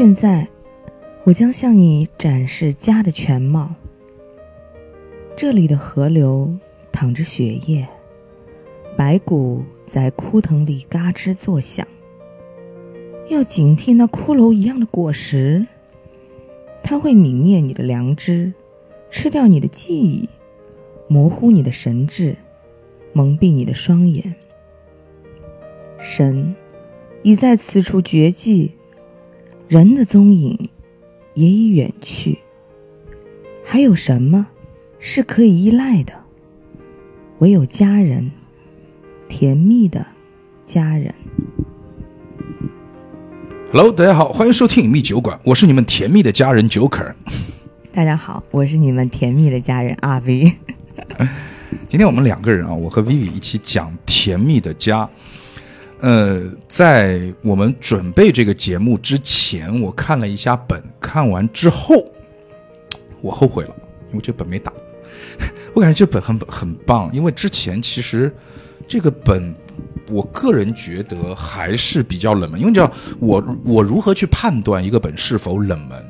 [0.00, 0.48] 现在，
[1.24, 3.74] 我将向你展示家的全貌。
[5.36, 6.56] 这里的河流
[6.90, 7.86] 淌着血液，
[8.96, 11.86] 白骨在枯藤里嘎吱作响。
[13.28, 15.66] 要警惕那骷髅一样的果实，
[16.82, 18.54] 它会泯灭你的良知，
[19.10, 20.26] 吃掉你的记忆，
[21.08, 22.34] 模糊你的神智，
[23.12, 24.34] 蒙蔽你的双眼。
[25.98, 26.56] 神
[27.22, 28.72] 已在此处绝迹。
[29.70, 30.68] 人的踪影
[31.34, 32.40] 也已远去，
[33.64, 34.48] 还有什么
[34.98, 36.12] 是可以依赖的？
[37.38, 38.32] 唯有家人，
[39.28, 40.04] 甜蜜的
[40.66, 41.14] 家人。
[43.70, 47.14] Hello，大家好，欢迎收听隐秘酒馆，我是你们甜蜜的家人 Joker。
[47.92, 50.52] 大家好，我是你们甜蜜的家人阿 V。
[51.88, 55.08] 今天我们两个人啊，我和 Vivi 一起讲甜蜜的家。
[56.00, 62.10] 呃，在我们准备这个节目之前，我看了一下本，看完之后，
[63.20, 63.74] 我后悔了，
[64.10, 64.72] 因为这本没打。
[65.74, 68.34] 我感觉这本很很棒，因为之前其实
[68.88, 69.54] 这个本，
[70.08, 72.58] 我个人觉得还是比较冷门。
[72.58, 76.02] 因为你知道，我我如何去判断一个本是否冷门？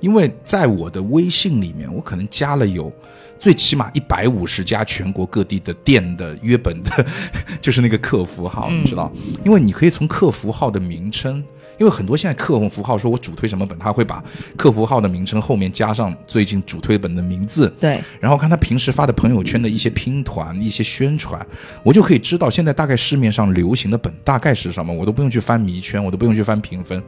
[0.00, 2.92] 因为在我的微信里面，我可能加了有。
[3.40, 7.06] 最起码一百五十家全国各地的店的约本的，
[7.60, 9.10] 就是那个客服号，你知道？
[9.44, 11.42] 因为你可以从客服号的名称。
[11.80, 14.22] 因为很多现在客服号说我主推什么本，他会把
[14.54, 21.44] 客服号的名称后面加上最近主推本的名字，对，然后看他平时发的朋友圈的一些拼团、一些宣传，
[21.82, 27.02] 我就可以知道现在大概市面上流行的本大概是什么，我都不用去翻迷圈，我都不用去翻评分，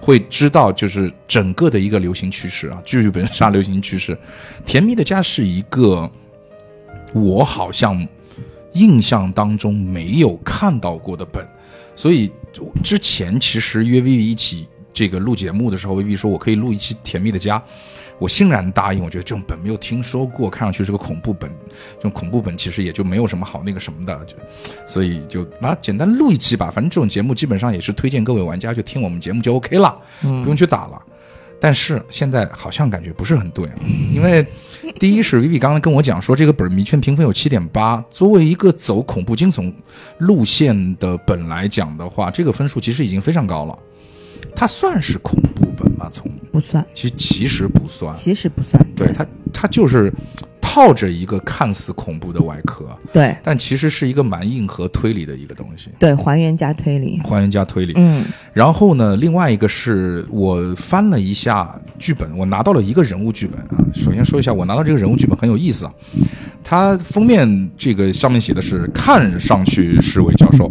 [0.00, 4.18] 会知道就是整个的一个流行趋势啊，剧本杀流行趋势。
[4.64, 6.10] 甜蜜的家是一个
[7.14, 8.04] 我好像
[8.72, 11.46] 印象当中没有看到过的本。
[11.96, 12.30] 所以
[12.84, 17.58] 之前其实约 Vivi 一起这个录节目的时候，Vivi 说我可以录一期《甜蜜的家》，
[18.18, 19.02] 我欣然答应。
[19.02, 21.50] 我觉得这种本没有听说过，看上去是个恐怖本，
[21.96, 24.36] 这种恐怖本其实也就没有什么好那个什么的，就
[24.86, 26.70] 所以就啊简单录一期吧。
[26.70, 31.02] 反正这种节目基本上也是推荐各位玩家去听我们节目就 OK 了，不用去打了。
[31.60, 33.68] 但是现在好像感觉不是很对，
[34.14, 34.46] 因为。
[35.00, 38.02] 第一是 Vivi 刚才跟我讲说，这个本迷圈评分有七点八。
[38.08, 39.72] 作为一个走恐怖惊悚
[40.18, 43.76] 路线的本来讲的话，这个分数其实已经非常高了。
[44.54, 46.08] 它算是恐怖本吗？
[46.10, 48.80] 从不算，其实其实不算，其实不算。
[48.94, 50.12] 对它，它就是。
[50.76, 55.88] 套着一个看似恐怖的外壳，对，但其实是一个蛮硬核推理的一个东西。
[55.98, 57.94] 对，还原加推理，还原加推理。
[57.96, 58.22] 嗯，
[58.52, 63.82] 然后呢，另外一个是我翻了一下剧本，我拿到了一个人物剧本啊。
[63.94, 65.92] 首先说一下，我拿到这个人物剧本很有意思啊。
[66.62, 70.70] 它封面这个上面写的是看上去是位教授。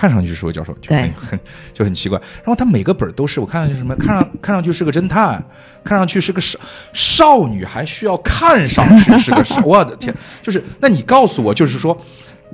[0.00, 1.40] 看上去是位教授，就很很
[1.74, 2.18] 就很奇怪。
[2.36, 5.44] 然后他每个本都是我看上去什么，看上看上去是个侦探，
[5.84, 6.58] 看上去是个少
[6.94, 9.60] 少女，还需要看上去是个少。
[9.62, 11.94] 我的天，就是那你告诉我，就是说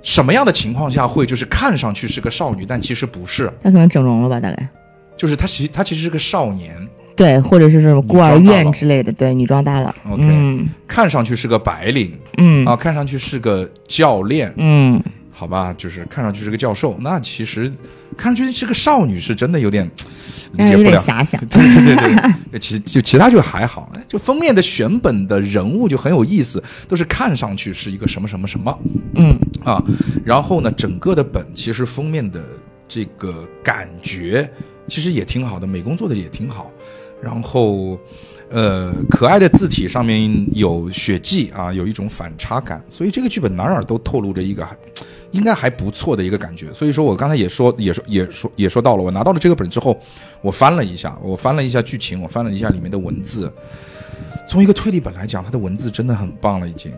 [0.02, 3.48] 什么样的情况下会就是看上去是个少女，但其实不是？
[3.62, 4.40] 他可能整容了吧？
[4.40, 4.68] 大概
[5.16, 6.74] 就是他其实他其实是个少年，
[7.14, 9.94] 对，或者是什么孤儿院之类的，对，女装大佬。
[10.10, 15.00] OK，看上去是个白领，嗯啊，看上去是个教练，嗯。
[15.38, 17.70] 好吧，就是看上去是个教授，那其实
[18.16, 19.86] 看上去是个少女，是真的有点
[20.52, 20.98] 理解不了。
[20.98, 21.38] 遐想。
[21.46, 28.78] 对对对 对，其就其他就还好，就封面的选本的人物就很有意思，都是看上去是一个什么什么什么。
[29.16, 29.84] 嗯啊，
[30.24, 32.42] 然后呢，整个的本其实封面的
[32.88, 34.50] 这个感觉
[34.88, 36.70] 其实也挺好的，美工做的也挺好，
[37.22, 38.00] 然后。
[38.48, 44.64] 呃，可爱的字体上面有血迹啊，有一种反差感，所以这个剧本哪哪都透露着一个
[45.32, 46.72] 应该还不错的一个感觉。
[46.72, 49.98] 所以说我刚才也说，也说，也说，也说到了，我拿到了这个本之后，
[50.40, 53.52] 我翻了一下，我翻了一下剧情，我翻了一下里面的文字。
[54.48, 56.92] 从一个推理本来讲，它的文字真的很棒了，已经，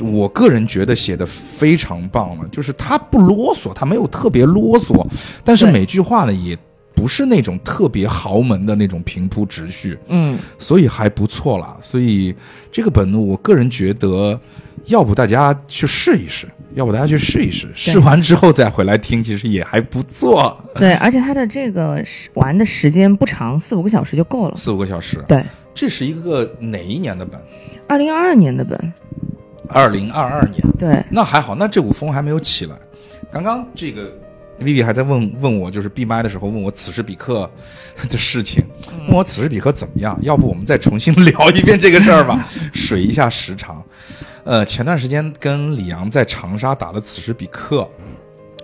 [0.00, 5.06] 我个人觉得写的非常棒了，就是它不啰嗦，它没有特别啰嗦，
[5.44, 6.58] 但是每句话呢也。
[6.94, 11.76] 不是那种特别豪门的那种平铺直叙，嗯，所以还不错啦。
[11.80, 12.34] 所以
[12.70, 14.38] 这个本，我个人觉得，
[14.86, 20.56] 要不大家去试一试，要不大家去试一试，试完之后再回来听，其实也还不错。
[20.76, 22.02] 对，而且它的这个
[22.34, 24.54] 玩的时间不长，四五个小时就够了。
[24.56, 25.42] 四五个小时，对。
[25.74, 27.40] 这是一个哪一年的本？
[27.88, 28.92] 二零二二年的本。
[29.68, 31.02] 二零二二年，对。
[31.10, 32.76] 那还好，那这股风还没有起来。
[33.32, 34.12] 刚刚这个。
[34.60, 37.50] Vivi 还在问问我，就是闭麦的时候问我此时彼刻
[38.08, 38.64] 的事情，
[39.08, 40.18] 问我此时彼刻怎么样？
[40.22, 43.82] 要不我们再重新聊一遍这个事儿吧， 水一下时长。
[44.44, 47.88] 呃，前段时间跟李阳在长沙打了此时彼刻，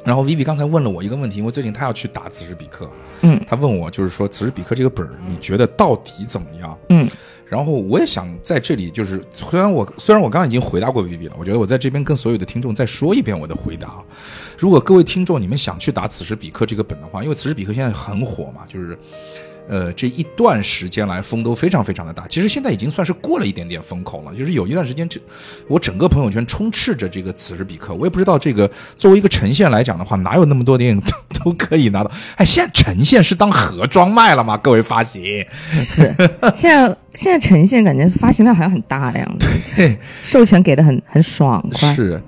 [0.05, 2.89] 然后 Vivi 刚才问了我一个问题，因为最近他要去打此时彼刻，
[3.23, 6.79] 嗯他问我就是说此时彼刻这个本儿，你觉得到底怎么样？
[6.89, 7.09] 嗯
[7.49, 14.03] 然后我也想在这里，就是虽然我虽然我刚刚已经回答过 Vivi 了，我觉得我在这边跟所有的听众再说一遍我的回答。
[14.57, 18.97] 如果各位听众你们想去打此时彼刻这个本的话，因为此时彼刻现在很火嘛，就是。
[19.71, 24.35] 呃，这一段时间来风都非常非常的大，其实现在已经算是过了一点点风口了。
[24.35, 25.21] 就是有一段时间，这
[25.69, 28.69] 我整个朋友圈充斥着这个此时彼刻，我也不知道这个
[28.99, 32.11] 作为一个呈现来讲的话，哪有那么多电影 都都可以拿到？
[32.35, 34.57] 哎，现在呈现是当盒装卖了吗？
[34.57, 35.23] 各位发行，
[35.71, 36.13] 是，
[36.57, 39.47] 现在现在呈现感觉发行量好像很大的样子，
[39.77, 41.95] 对，授权给的很很爽快。
[41.95, 42.21] 是，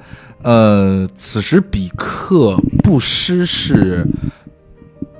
[0.43, 4.07] 呃，此时彼刻不失是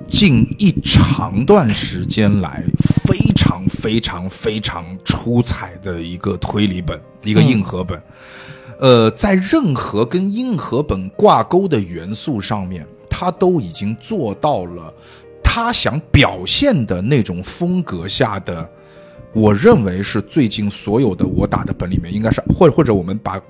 [0.09, 2.63] 近一长段时间来
[3.03, 8.01] 非常非常非常出彩的一个推理本，一个硬核本。
[8.79, 14.93] 呃，在任何跟硬核本挂钩的元素上面，他都已经做到了
[15.43, 18.69] 他想表现的那种风格下的。
[19.31, 23.41] 我认为是最近所有的我打的本里面，应该是或者或者我们把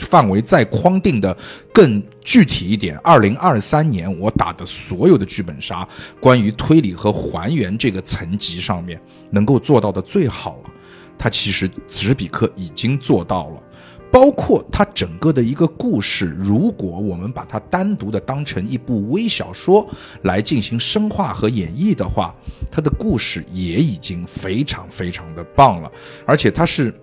[0.00, 1.36] 范围再框定的
[1.72, 5.86] 更具体一点，二零二三年我打的所有的剧本杀，
[6.20, 9.00] 关于推理和还原这个层级上面
[9.30, 10.70] 能够做到的最好了。
[11.18, 13.62] 它其实此时彼克已经做到了。
[14.08, 19.86] 包括它整个的一个故事，如果我们把它单独的当成一部微小说
[20.22, 22.34] 来进行深化和演绎的话，
[22.70, 25.90] 它的故事也已经非常非常的棒了，
[26.24, 26.94] 而且它是，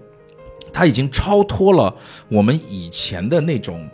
[0.74, 1.96] 他已经超脱了
[2.28, 3.88] 我们以前的那种。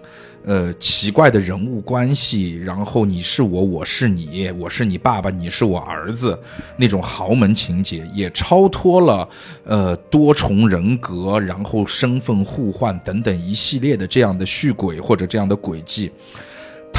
[0.45, 6.39] 呃，奇怪的人物关系，然后你是我，我是你，我是你爸爸，你是我儿子，
[6.77, 9.27] 那种豪门情节也超脱了，
[9.65, 16.09] 呃，多重人格，然后身份互换等等一系列的这样的续轨或者这样的轨迹。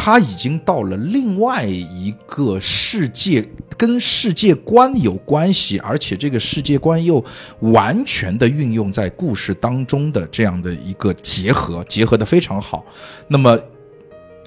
[0.03, 7.23] 他已经到了另外一个世界，跟世界观有关系，而且这个世界观又
[7.61, 12.83] 完全的运用在故事当中的这样的一个结合，结合的非常好。
[13.29, 13.59] 那么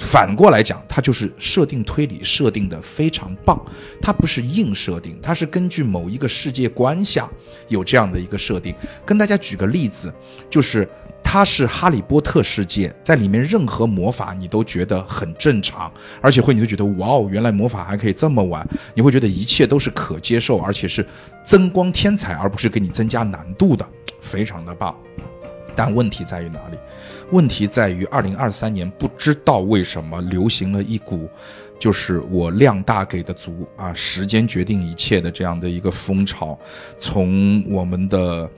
[0.04, 3.60] 反过来讲，它就是设定推理设定的非常棒，
[4.02, 7.28] 它不是硬设定，它是根据某一个世界观下
[7.68, 8.76] 有这样的一个设定。
[9.06, 10.14] 跟大家举个例子，
[10.50, 10.88] 就是。
[11.26, 15.92] 它是哈利波特世界，在里面任何魔法你都觉得很正常，
[16.22, 21.04] 而且会你会觉得哇哦，原来魔法还可以这么玩，你会觉得一切都是可接受，而且是
[21.44, 23.88] 增光添彩，而不是给你增加难度的，
[24.22, 24.96] 非常的棒。
[25.76, 26.78] 但问题在于哪里？
[27.32, 31.30] 问题在于二零二三年不知道为什么流行了一股，
[31.80, 36.58] 就是我量大给的足啊，时间决定一切的这样的一个风潮，
[37.00, 38.50] 从我们的。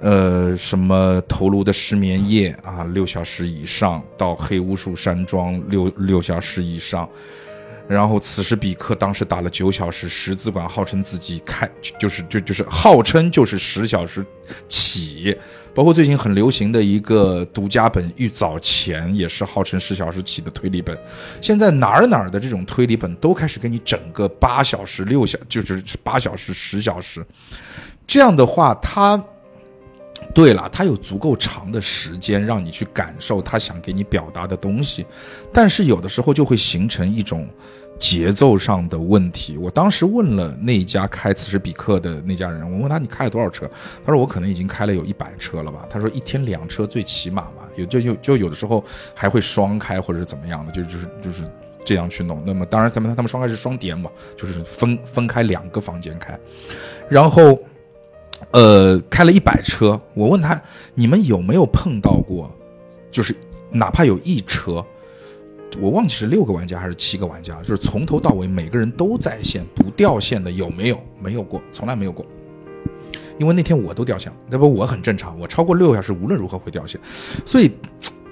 [0.00, 7.08] 呃，什么头颅的失眠夜啊，六小时以上；到黑巫术山庄六六小时以上，
[7.86, 14.24] 然后此时彼克当时打了九小时，十字馆号称自己开就是就就是号称就是十小时
[14.68, 15.36] 起，
[15.74, 20.98] 包括最近很流行的一个独家本《玉藻前》也是号称十小时起的推理本，
[21.42, 27.24] 现在哪儿哪儿的这种推理本都开始给你整个八小时、六小就是八小时、十小时，
[28.06, 29.22] 这样的话它。
[30.32, 35.04] 对了，他有足够长的时间让你去感受他想给你表达的东西，
[35.52, 37.48] 但是有的时候就会形成一种
[38.00, 39.56] 节奏上的问题。
[39.56, 43.70] 我当时问了那一家开此时彼克的那家人，我问他你开了多少车？
[44.04, 45.86] 他说我可能已经开了有一百车了吧。
[45.88, 48.82] 他说一天两车最起码嘛，有就有就有的时候
[49.14, 51.44] 还会双开或者是怎么样的，就就是就是
[51.84, 52.42] 这样去弄。
[52.44, 56.36] 那么当然他们他们双开是双点嘛，就是分分开两个房间开，
[57.08, 57.56] 然后。
[58.50, 60.60] 呃，开了一百车，我问他，
[60.94, 62.50] 你们有没有碰到过，
[63.10, 63.34] 就是
[63.70, 64.84] 哪怕有一车，
[65.80, 71.00] 我忘记是六个玩家还是七个玩家，就是从头到尾每个人都在线不掉线的有没有？
[71.20, 72.24] 没有过，从来没有过。
[73.38, 77.00] 因为那天我都掉线，那不我很正常，我超过六个小时无论如何会掉线，
[77.44, 77.70] 所以。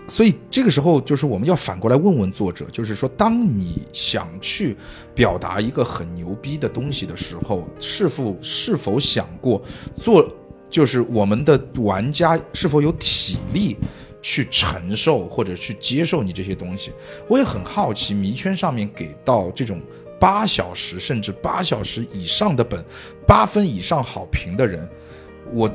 [0.09, 4.77] 所以这个时候，就是我们要反过来问问作者，就是说，当你想去
[5.15, 9.63] 表达一个很牛逼的东西的时候，是否是否想过
[9.97, 10.29] 做，
[10.69, 13.77] 就是我们的玩家是否有体力
[14.21, 16.93] 去承受或者去接受你这些东西？
[17.29, 19.81] 我也很好奇，迷圈上面给到这种
[20.21, 22.85] 八小时甚至八小时以上的本，
[23.27, 24.87] 八分以上好评的人，
[25.53, 25.73] 我。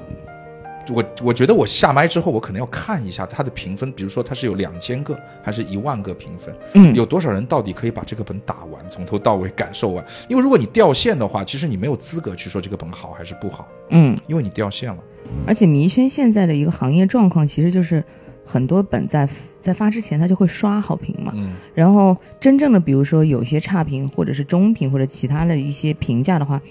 [0.89, 10.05] 我我觉得我下麦之后，我可能要看一下它的评分，比如说它是有两千个还是一万个评分，嗯，有多少人到底可以把这个本打完，从头到尾感受完？
[10.29, 14.97] 因为如果你掉线的话，其实你没有资格去说这个本好还是不好，嗯，因为你掉线了。
[15.45, 18.03] 而且迷圈现在的一个行业状况，其实就是
[18.45, 19.27] 很多本在
[19.59, 21.33] 在发之前，它就会刷好评嘛。
[21.35, 26.61] 嗯然后真正的，比如说有些差评或者是中评或者其他的一些评价的话，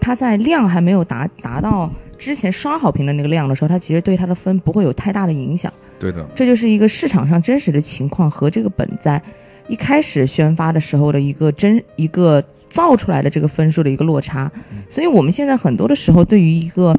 [0.00, 5.72] 它在量还没有达达到之前刷好评的那个量的时候，它其实对它的分不会有太大的影响。
[5.98, 9.20] 对的，这就是一个市场上真实的情况和这个本在
[9.68, 14.50] 一开始宣发的时候的一个真一个造出来的这个分数的一个落差。
[14.88, 16.94] 所以我们现在很多的时候，对于一个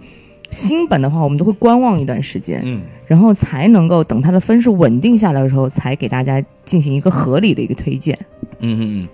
[0.50, 8.18] 新本的话，我们都会观望一段时间，嗯然后才能够等它的分数稳定下来的时候，才给大家进行一个合理的一个推荐。
[8.60, 9.08] 嗯嗯嗯，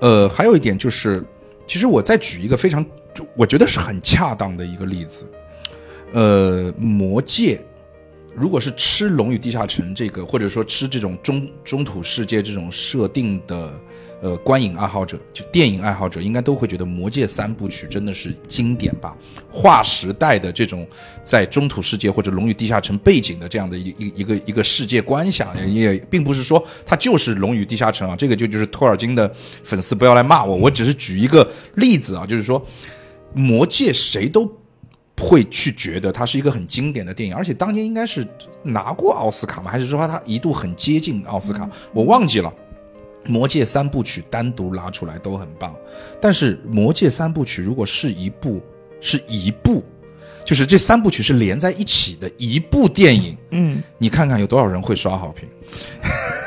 [0.00, 1.22] 呃，还有一点就是，
[1.66, 2.90] 其实我再举一个非常，就
[3.34, 5.26] 我觉得是很恰当的一个例子，
[6.12, 7.60] 呃，魔戒。
[8.34, 13.72] 如果是吃《龙与地下城》这个，或者说吃这种中中土世界这种设定的，
[14.22, 19.16] 呃，观影爱好者，就电影爱好者，应该都会觉得《魔戒三部曲》真的是经典吧，
[19.50, 20.86] 划时代的这种
[21.24, 29.28] 在中土世界或者《龙与地下城》背景的这样的一一一个一个世界观想，也并不是说它就是《龙与地下城》啊，这个就就是托尔金的
[29.64, 32.60] 粉丝不要来骂我，我只是举一个例子啊，就是说
[33.34, 34.50] 《魔戒》谁都。
[35.20, 38.24] 会去觉得它是一个很经典的电影，而且当年应该是
[38.62, 39.68] 拿过奥斯卡吗？
[39.68, 41.68] 还是说它一度很接近奥斯卡？
[41.92, 42.48] 我忘记了。
[43.28, 45.74] 《魔戒》三部曲单独拉出来都很棒，
[46.20, 48.62] 但是《魔戒》三部曲如果是一部
[49.00, 49.84] 是一部，
[50.44, 55.48] 就是这三部曲是连在一起的一部电影，嗯，你看看有多少人会刷好评？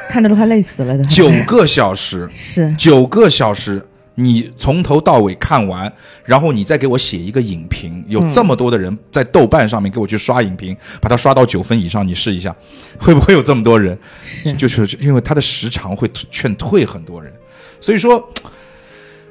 [0.10, 1.04] 看的都快累死了的。
[1.04, 5.92] 九个小时， 是九个小时，你从头到尾看完，
[6.26, 12.54] 然后你再给我写一个影评，有这么多的人在豆瓣上面给我去刷影评，把它刷到九分以上，你试一下，
[13.00, 13.98] 会不会有这么多人？
[14.24, 17.32] 是，就是因为它的时长会劝退很多人，
[17.80, 18.22] 所以说，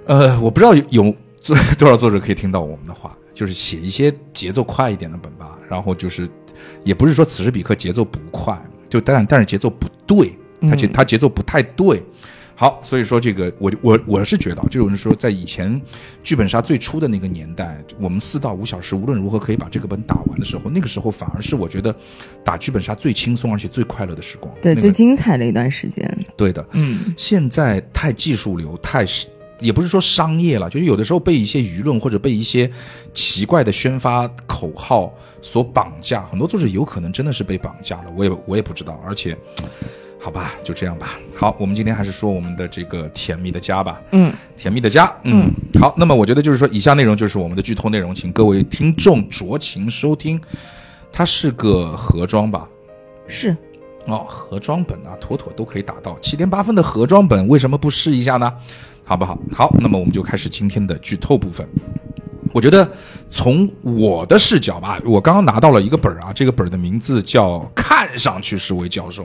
[0.07, 6.29] 呃，我不知道有有作多少作者可以听到我们的话，就是写一些节奏快一点的本吧，然后就是
[6.85, 8.59] 也不是说此时彼刻节奏不快，
[8.89, 10.33] 就但但是节奏不对，
[10.63, 12.03] 它节它节奏不太对。
[12.61, 15.81] 好，所以说这个我我我是觉得啊，就是说在以前
[16.23, 21.95] 剧本杀最初的那个年代，我们四到五小时无论如何可以把这个本打完的时候，那个时候反而是我觉得
[22.45, 24.55] 打剧本杀最轻松而且最快乐的时光。
[24.61, 26.07] 对、那个最精彩的一段时间。
[26.37, 29.27] 对的，嗯，现在太技术流，太是
[29.59, 32.71] 也不是说商业了，就是有的时候被一些舆论或者被一些
[33.15, 39.35] 奇怪的宣发口号所绑架，很多作者有可能真的是被绑架了，我也我也不知道，而且。
[40.23, 41.19] 好吧，就这样吧。
[41.35, 43.99] 好，我们今天还是说我们的这个甜蜜的家吧。
[44.13, 45.11] 嗯，甜蜜的家。
[45.23, 45.51] 嗯，
[45.81, 45.95] 好。
[45.97, 50.39] 那么我觉得就是说，以下内容就是我们的剧透内容，请各位听众酌情收听。
[51.11, 52.69] 它是个盒装吧？
[53.27, 53.57] 是
[54.05, 58.53] 哦，盒装本啊，妥妥都可以打到七点八分的盒装本，为什么不试一下呢？
[59.05, 59.39] 好不好？
[59.55, 61.67] 好，那么我们就开始今天的剧透部分。
[62.53, 62.91] 我觉得
[63.31, 69.23] 从我的视角吧，我刚刚拿到了一个本儿啊，这个本儿的名字叫《看上去是位教授》，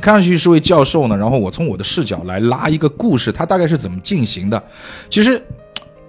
[0.00, 1.16] 看上去是位教授呢。
[1.16, 4.62] 然后我从我的视角来拉一个故事，它大概是怎么进行的？
[5.10, 5.42] 其实。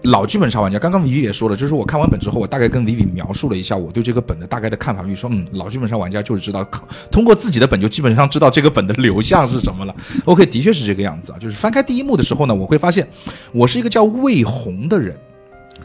[0.03, 5.03] 老剧本杀玩家，刚刚维维也说了，就是我看完本之后，我大概跟维维描述了一下我对这个本的大概的看法。
[5.03, 6.65] 比如说，嗯，老剧本杀玩家就是知道，
[7.11, 9.93] 通过自己的本就基本上知道这个本的流向是什么了。
[10.23, 11.37] OK，的确是这个样子啊。
[11.37, 13.05] 就是翻开第一幕的时候呢，我会发现
[13.51, 15.13] 我是一个叫魏红的人，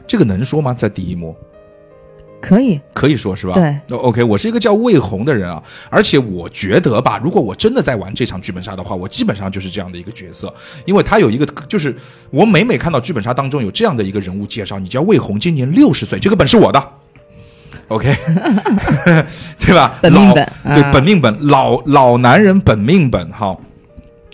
[0.07, 0.73] 这个能说吗？
[0.75, 1.35] 在第一幕
[2.41, 3.55] 可以，可以说是吧？
[3.55, 10.53] 对那，OK，我是一个叫魏红的人啊，而且我觉得吧，如果我真的在玩这场剧本杀的话，我基本上就是这样的一个角色，
[10.85, 11.95] 因为他有一个，就是
[12.31, 16.91] 我每每看到剧本杀当中有这样的一个人物介绍，你叫魏红，今年六十岁，这个本是我的。
[17.89, 18.15] OK，
[19.61, 19.99] 对吧？
[20.01, 23.57] 本命本老对啊本命本，老老男人本命本，哈。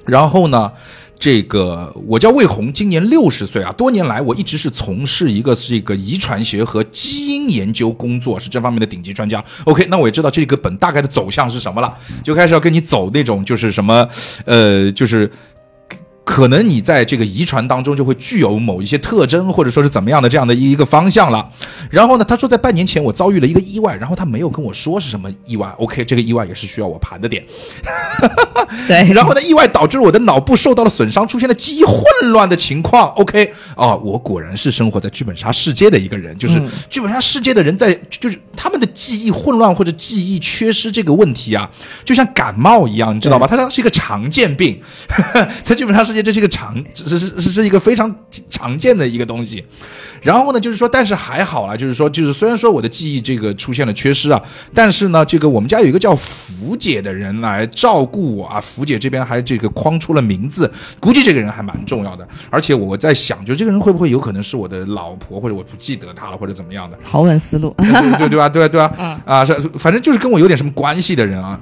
[0.07, 0.73] 然后呢，
[1.21, 3.71] 这个我叫魏红，今年六十岁啊。
[3.73, 9.45] 多年来，我一直是从事一个这个遗传学和基因研究工作，是这方面的顶级专家。
[9.65, 14.09] OK，那我也知道这个本大概的走向是什么了，就开始要跟你走那种就是什么，
[14.47, 15.31] 呃，就是。
[16.31, 21.51] 可能你在这个遗传当中就会具有某一些特征，或者说是怎么样的这样的一个方向了。
[21.91, 25.67] 然后呢，他说在半年前我遭遇了一个意外，然后他没有跟我说是什么意外。
[25.79, 27.45] OK，这个意外也是需要我盘的点。
[28.87, 33.09] 对，然后呢，意外导致我的脑部受到了损伤，出现了记忆混乱的情况。
[33.15, 41.69] OK，啊，我果然是生活在剧本杀世界的一个人，就是剧本杀世界的人在，就是他们的记忆混乱或者记忆缺失这个问题啊，
[42.05, 43.49] 就像感冒一样，你知道吧？
[43.49, 44.81] 它是一个常见病，
[45.65, 48.15] 在剧本杀世界这是一个常，是是是是一个非常
[48.49, 49.65] 常见的一个东西。
[50.23, 54.43] 然后呢，就是说，但是还好啦，就是说，就是虽然说我的记忆这个出现了缺失啊，
[54.75, 62.27] 但是呢，这个我们家有一个叫福姐的人来照顾我啊，福姐这边还这个框出了名字，估计这个人还蛮重要的。
[62.51, 66.99] 而且我在想，就这个人会不会有可能是我的老婆，或者我不记得她了，或者怎么样的？
[67.03, 67.75] 好稳思路。
[67.79, 68.49] 对对对吧？
[68.49, 68.69] 对吧？
[68.69, 69.21] 对吧？
[69.25, 71.59] 啊，是反正就是跟我有点什么关系的人啊。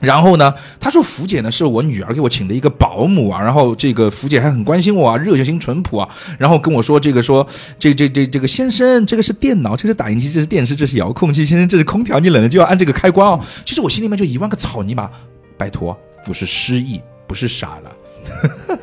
[0.00, 7.46] 然后呢，他说福姐呢是我女儿给我请的一个保姆啊，然后这个福姐还很关心我啊，热心淳朴啊，然后跟我说这个说
[7.78, 13.40] 这这这这个先生，这个是电脑，这是打印机，这是电视，这是遥控器，先生这是空调，你冷了就要按这个开关哦。
[13.64, 15.10] 其实我心里面就一万个草泥马，
[15.56, 18.78] 拜托，不是失忆，不是傻了，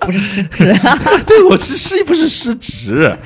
[0.00, 0.74] 不是失职。
[1.26, 3.16] 对我是失忆，不是失职。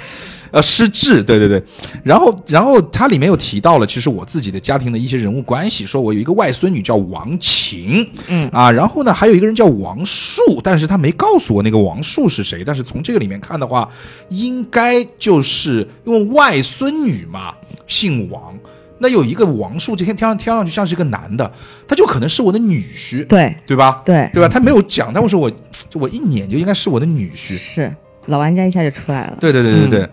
[0.53, 1.63] 呃，失智，对对对，
[2.05, 13.89] 然后，然后它里面又提到了，其实我自己的家庭的一些人物关系，说我有一个外孙女叫王晴，嗯啊，然后呢，还有一个人叫王树，但是他没告诉我那个王树是谁，但是从这个里面看的话，
[14.29, 17.55] 应该就是因为外孙女嘛，
[17.87, 18.55] 姓王，
[18.99, 21.51] 那有一个王树，这天听上听上去像是一个男的，
[21.89, 24.03] 他就可能是我的女婿，对对吧？
[24.05, 24.49] 对对吧？
[24.49, 25.51] 他没有讲，但我说我
[25.89, 27.91] 就我一撵就应该是我的女婿，是
[28.27, 29.37] 老玩家一下就出来了。
[29.41, 30.09] 对对对对对，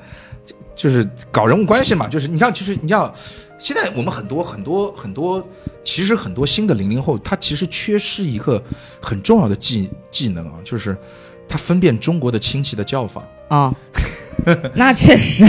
[0.80, 3.14] 就是搞人物关系嘛，就是你看，其实你像
[3.60, 5.46] 现在我们很多很多很多，
[5.84, 8.64] 其实很多新的零零后，他其实缺失一个
[9.02, 10.98] 很重要的技技能啊，就是
[11.50, 13.22] 他分辨中国的亲戚的叫法。
[13.50, 13.76] 哦，
[14.74, 15.46] 那确实，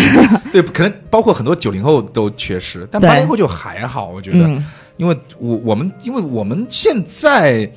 [0.50, 3.08] 对，可能包括很多九零后都缺失，但对。
[3.08, 4.66] 八零后就还好，我觉得，嗯。
[4.96, 7.70] 因为我我们因为我们现在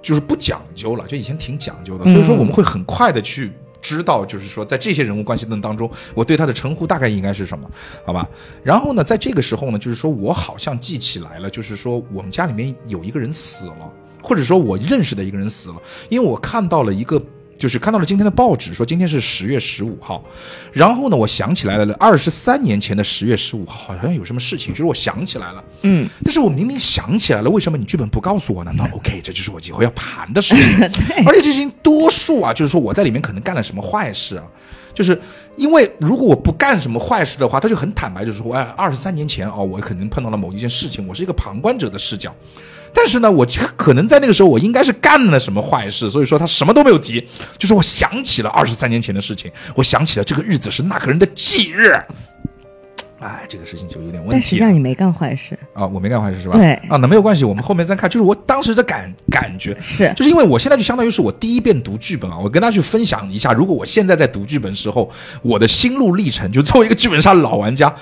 [0.00, 3.50] 就是不讲究了，就以前挺讲究的，所以说嗯我们会很快的去
[3.84, 7.70] 知道，就是说在这些人物关系当中，我对他的称呼大概应该是什么，
[8.06, 8.26] 好吧？
[8.62, 15.76] 然后呢，在这个时候呢，就是说我好像记起来了，就是说我们家里面有一个人死了，或者说我认识的一个人死了，
[16.08, 17.22] 因为我看到了一个。
[17.56, 20.24] 就是看到了今天的报纸，说今天是十月十五号，
[20.72, 28.72] 然后呢，我想起来了，二十三年前的十月十五号好像有什么事情，就是我想起来了，嗯，但是我明明想起来了，为什么你剧本不告诉我呢？
[28.76, 30.80] 那 OK，这就是我以后要盘的事情。
[31.26, 34.44] 而且这事情多数啊，就是说我在里面可能干了什么坏事啊，
[34.92, 35.18] 就是
[35.56, 42.34] 因为如果我不干什么坏事的话，他就很坦白，就是说，哎，二十三年前哦，我可能碰到了某一件事情，我是一个旁观者的视角。
[42.94, 43.46] 但是呢，我
[43.76, 47.26] 可能在那个时候，我应该是干了什么坏事，所以说他什么都没有提，
[47.58, 51.92] 就是我想起了二十三年前的事情，我想起了这个日子是那个人的忌日。
[53.20, 55.86] 哎，这个事情就有点问题但实际上你没干坏事，啊！
[55.86, 56.58] 我没干坏事是吧？
[56.58, 58.10] 对啊，那没有关系，我们后面再看。
[58.10, 67.94] 就是我当时的感感觉，是就是因为我现在就相当于是我第一遍读剧本啊，我跟大家去分享一下，如果我现在在读剧本时候，我的心路历程，就作为一个剧本杀老玩家。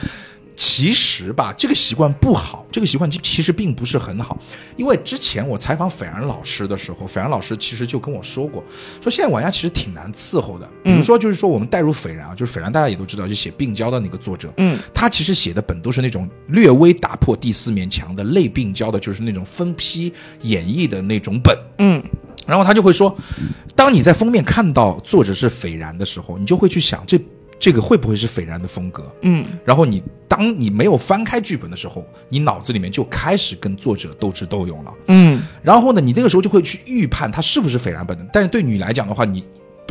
[0.54, 4.38] 其实吧，这个习惯不好，这个习惯其其实并不是很好。
[4.76, 8.62] 因为之前我采访斐然老师的时候，斐然老师其实就跟我说过，
[9.00, 10.68] 说现在玩家其实挺难伺候的。
[10.84, 20.12] 比如说，就是说我们带入斐然啊，就是斐然大家也都知道，就写病娇的那个作者，嗯，他其实写的本都是那种略微打破第四面墙的类病娇的，就是那种分批
[20.42, 21.56] 演绎的那种本。
[21.78, 22.02] 嗯，
[22.46, 23.16] 然后他就会说，
[23.74, 27.18] 当你在封面看到作者是斐然的时候，你就会去想，这
[27.62, 29.08] 这个会不会是斐然的风格？
[29.20, 34.92] 嗯，然后你当你没有翻开剧本的时候，你脑子里面就开始跟作者斗智斗勇了。
[35.06, 38.26] 嗯，然后呢，你那个时候就会去预判他是不是斐然本的。
[38.32, 39.44] 但是对你来讲的话，你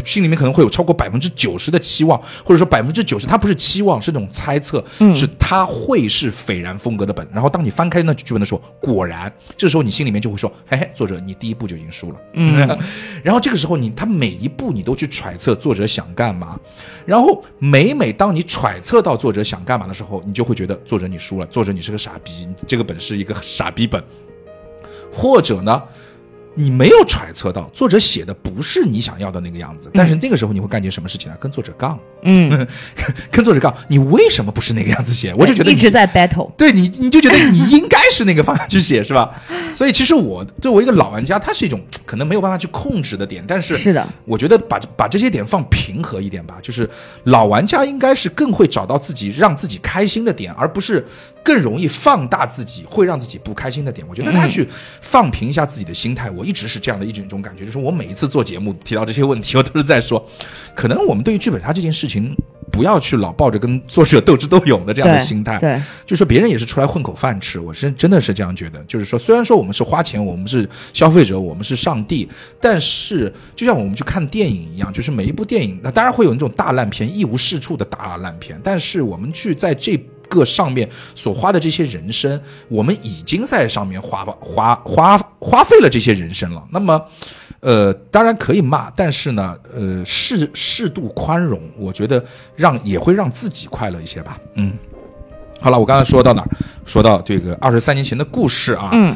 [0.05, 7.27] 心里面可能会有超过百分之九十的期望，或者说百分之九十，它不是期望，是那种猜测，嗯是它会是斐然风格的本。
[7.31, 12.17] 然后当你翻开那剧本的时候，果然，这时候你心里面就会说，嘿嘿，作者你第一步就已经输了。
[12.33, 12.57] 嗯，
[13.23, 16.59] 然后这个时候你他每一步你都去揣测作者想干嘛，
[17.05, 24.03] 然后每每当你揣测到作者想干嘛的时候，你就会觉得作者你输了，作者你是个傻逼，这个本是一个傻逼本，
[25.11, 25.81] 或者呢？
[26.53, 31.37] 你没有揣测到作者写的不是你想要的那个样子，但是那个时候你会干件什么事情呢？
[31.39, 32.67] 跟作者杠，嗯，
[33.31, 35.33] 跟作者杠，你为什么不是那个样子写？
[35.37, 39.31] 我就觉得一直在 battle，对你，你就觉得你应该是那个方向去写，是吧？
[39.73, 46.87] 所以其实我作为一个老玩家，它是一种可能没有办法去控制的点，但是是的，我觉得把把这些点放平和一点吧，就是
[47.23, 51.05] 老玩家应该是更会找到自己让自己开心的点，而不是
[51.43, 54.05] 更容易放大自己会让自己不开心的点。
[54.07, 54.67] 我觉得大家去
[55.01, 60.25] 放平一下自己的心态，我一直是这样的一种一种感觉，就是我每一次做节目提到这些问题，我都是在说，
[60.75, 62.35] 可能我们对于剧本杀这件事情。
[62.71, 68.81] 不要去老抱着跟作者斗智斗勇的这样的心态，对，就说别人也是出来混口饭吃，我是真的是这样觉得。
[68.87, 72.29] 就是说，虽然说我们是花钱，我们是消费者，我们是上帝，
[72.61, 80.01] 但是就像我们去看电影一样，就是每一部电影，那当然会有那种大烂片、一无是处的大烂片，但是我们去在这。
[80.31, 86.63] 个上面所花的这些人生，我们已经在上面花花花花费了这些人生了。
[86.71, 86.99] 那么，
[87.59, 92.23] 呃，当然可以骂，但是呢，呃，适适度宽容，我觉得
[92.55, 94.39] 让也会让自己快乐一些吧。
[94.55, 94.73] 嗯。
[95.59, 96.49] 好了，我刚才说到哪儿？
[96.87, 98.89] 说到这个二十三年前的故事啊。
[98.93, 99.15] 嗯。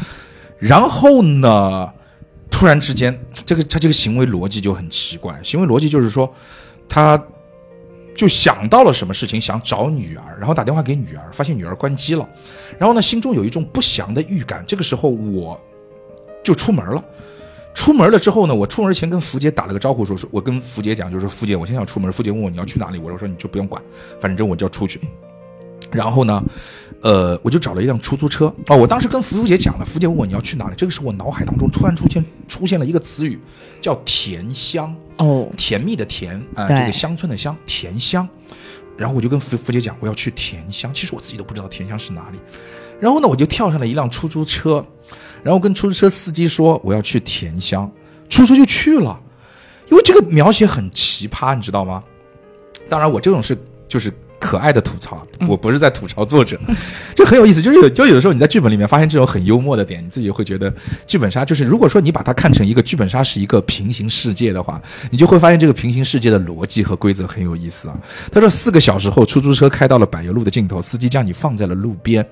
[0.60, 1.90] 然后呢，
[2.52, 5.40] 突然之间，这个他这个行为逻辑就很奇怪。
[5.44, 6.32] 行为逻辑就是说，
[6.88, 7.18] 他
[8.16, 12.28] 就想到了什么事情，想找女儿，然后打电话给女儿，发现女儿关机了，
[12.80, 14.64] 然后呢，心中有一种不祥的预感。
[14.66, 15.60] 这个时候我
[16.44, 17.04] 就出门了。
[17.74, 22.10] 出门了之后呢，我出门前跟福姐打了个招呼，说是我跟福姐讲，就是福姐，我现在要出门。
[22.10, 23.84] 福姐问我你要去哪里，我说你就不用管，
[24.18, 25.02] 反正我就要出去。
[25.96, 26.44] 然后呢，
[27.02, 28.54] 呃，我就找了一辆出租车。
[28.68, 33.40] 哦，我当时跟福姐讲了，福姐问我你要去哪里，这个时候我脑海当中突然出现出现了一个词语，
[33.82, 34.94] 叫甜香。
[35.20, 38.28] 哦，甜蜜的甜啊、对这个乡村的乡，甜香。
[38.98, 40.94] 然后我就跟福福姐讲，我要去甜香。
[40.94, 42.40] 其实我自己都不知道甜香是哪里。
[43.00, 44.86] 然后呢，我就跳上了一辆出租车，
[45.44, 47.90] 然后跟出租车司机说我要去甜香，
[48.30, 49.20] 出租车就去了。
[49.90, 52.04] 因为这个描写很奇葩，你知道吗？
[52.90, 56.60] 当然，我这种是就是可爱的吐槽，我不是在吐槽作者，
[57.16, 57.62] 就很有意思。
[57.62, 60.72] 就是有就有的时候你在剧本里面发现这种很幽默的点，你自己会觉得
[61.08, 67.98] 剧本杀就是，如果说你把它看成一个剧本杀是一个平行世界的话，你就会发现这个平行世界的逻辑和规则很有意思啊。
[68.32, 72.26] 他说四个小时后，出租车开到了柏油路的尽头，司机将你放在了路边。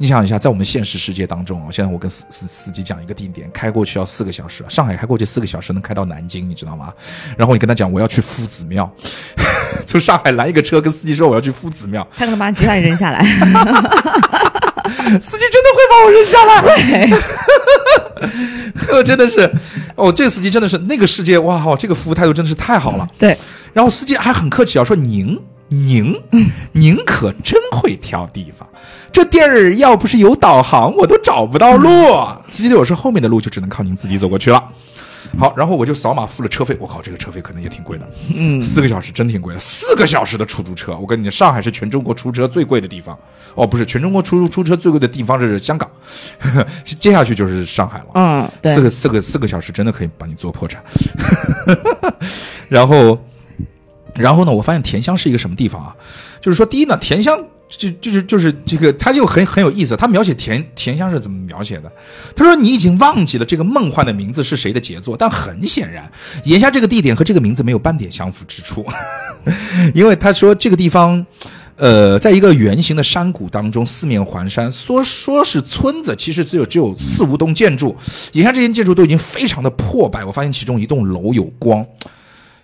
[0.00, 6.90] 你想一下，在我们现实世界当中啊，现在我跟司司司机讲一个地点，开过去要四个小时，上海开过去四个小时能开到南京，你知道吗？
[7.36, 8.90] 然后你跟他讲我要去夫子庙，
[9.84, 13.20] 从上海拦一个车，跟司机说我要去夫子庙，他可能把你直接把你扔下来。
[15.20, 16.56] 司机真的会把我扔下来。
[18.96, 19.52] 我真的是，
[19.96, 23.06] 哦，这个司机真的是那个世界，哇靠，这个服务态度真的是太好了。
[23.18, 23.36] 对，
[23.74, 25.38] 然后司机还很客气啊，说您
[25.70, 26.20] 您
[26.72, 28.68] 您可真会挑地方，
[29.12, 31.88] 这地儿要不是有导航，我都找不到路。
[32.50, 34.62] 司机对我说，后面的路就只能靠您自己走过去了。
[35.38, 43.16] 好，然后我就扫码付了车费，我靠，这个车费可能也挺贵的，嗯，四个小时真挺贵的，四个小时的出租车，我跟你讲，上海是全中国出租车最贵的地方，
[43.54, 45.88] 哦，不是，全中国出租出租车最贵的地方是香港，
[46.98, 48.74] 接下去就是上海了，嗯，对。
[48.74, 50.82] 四，个四个四个小时真的可以把你做破产。
[52.68, 53.16] 然后，
[54.14, 55.94] 然后呢，我发现甜香是一个什么地方啊？
[56.40, 59.96] 就是说，第一呢，甜香就就是就是这个，他就很很有意思。
[59.96, 61.90] 他描写甜甜香是怎么描写的？
[62.34, 66.10] 他说：“你已经忘记了这个梦幻的名字是谁的杰作，但很显然，
[66.44, 68.84] 眼下这个地点和这个名字没有半点相符之处，
[69.94, 71.24] 因为他说这个地方。”
[71.76, 77.96] 呃，在一个圆形的山谷当中，四面环山，说说是村子，其实只有只有四五栋建筑。
[78.32, 80.22] 眼下这些建筑都已经非常的破败。
[80.22, 81.82] 我发现其中一栋楼有光，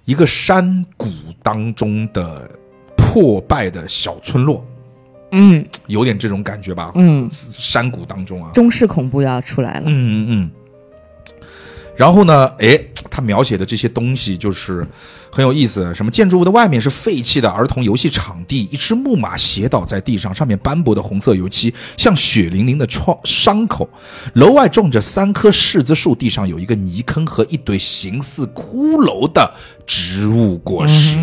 [0.07, 1.09] 一个山谷
[1.43, 2.51] 当中的
[2.97, 4.65] 破败的小村落，
[5.33, 6.91] 嗯有点这种感觉吧？
[6.95, 9.83] 嗯，山谷当中啊，中式恐怖要出来了。
[9.87, 10.51] 嗯嗯嗯。
[11.97, 12.79] 然后呢，哎，
[13.11, 14.87] 他描写的这些东西就是
[15.31, 15.95] 很有意思。
[15.95, 23.89] 什么建筑物的外面是废弃的儿童游戏场地，一只木马斜倒在地上，上面斑驳的红色油漆像血淋淋的创伤口。
[24.35, 29.51] 楼外种着三棵柿子树，地上有一个泥坑和一堆形似骷髅的
[29.87, 31.17] 植物果实。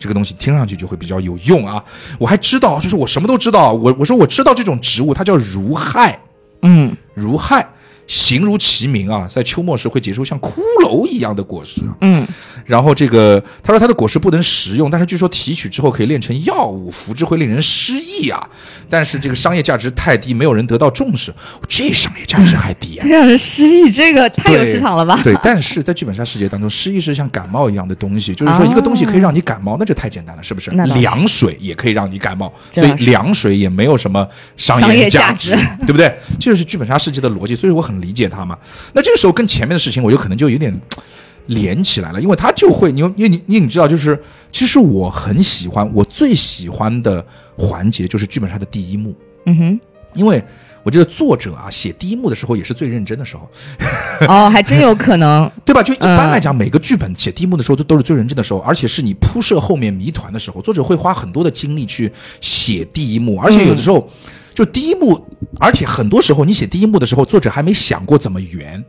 [0.00, 1.84] 这个东西听上去就会比较有用啊！
[2.18, 3.72] 我还知道，就是我什么都知道。
[3.72, 6.20] 我我说我知道这种植物，它叫如害。
[6.62, 7.68] 嗯，如害，
[8.08, 11.94] 形如其名啊，在秋末时会结出像骷髅一样的果实啊。
[12.00, 12.26] 嗯，
[12.64, 18.48] 然后这个他说它的果实不能食用，但是据说提取之后可以炼成药物，服之会令人失忆啊。
[18.88, 21.32] 但是这个商业价值太低，没有人得到重视。
[21.68, 23.10] 这商业价值还 低啊这！
[23.10, 25.20] 让人失忆，这个太有市场了吧？
[25.22, 30.70] 对，但是在剧本杀世界当中，失忆是像感冒一样的东西，就是说一个东西可以让你感冒，那就太简单了，是不是？
[30.70, 36.16] 凉水也可以让你感冒，所以凉水也没有什么商商业价价值对不对？
[36.40, 38.58] 这就是剧本杀世界的逻辑，所以我很理解他嘛。
[38.92, 40.74] 那这个时候跟前面的事情，我就可能就有点
[41.48, 47.24] 连起来了，因为他就会，你因为你因为你知道，就是其实我很喜欢，我最喜欢的
[47.56, 49.14] 环节就是剧本杀的第一幕，
[49.46, 49.80] 嗯哼，
[50.12, 50.44] 因为
[50.82, 53.48] 我觉得作者啊写第一幕的时候也是最认真的时候。
[54.28, 55.50] 哦，还真有可能。
[55.64, 55.82] 对吧？
[55.82, 64.06] 就一般来讲，每个剧本写第一幕的时候都都是最认真的时候，而且是你铺设后面谜团的时候，作者会花很多的精力去写第一幕，而且有的时候。
[64.58, 65.24] 就第一幕，
[65.60, 68.84] 而且很多时候你写第一幕的时候，作者还没想过怎么圆。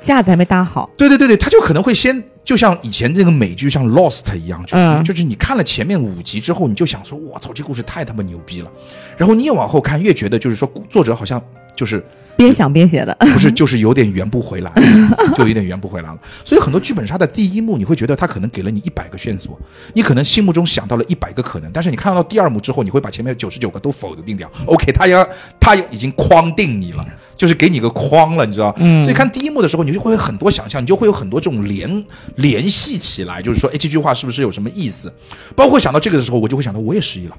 [0.00, 0.90] 架子还没搭好。
[0.98, 8.68] 对对对对，他就可能会先，就像以前那个美剧像《Lost》一样，就是、嗯就是你看了前面五集之后，你就想说，我操，这故事太他妈牛逼了。
[9.16, 11.40] 然后你越往后看，越觉得就是说，作者好像
[11.74, 12.02] 就是
[12.36, 13.14] 边想边写的。
[13.20, 14.72] 不是，就是 有点圆不回来，
[15.36, 16.18] 就有点圆不回来了。
[16.44, 19.58] 所以很多剧本杀的第一幕，你会觉得他可能给了你一百个线索，
[19.94, 24.50] 你可能心目中想到了一百个可能，但是你看到第二幕之后，你会把前面九十九个都否定掉。
[24.66, 25.26] OK，他要
[25.60, 27.04] 他已经框定你了，
[27.36, 28.74] 就是给你个框了，你知道？
[28.78, 32.04] 嗯所以看第一幕的时候，你就会有很多想象，你就会有很多这种联
[32.36, 35.12] 联系起来，就是说，哎，这句话是不是有什么意思？
[35.54, 37.36] 包括想到这个的时候，我就会想到我也失忆了。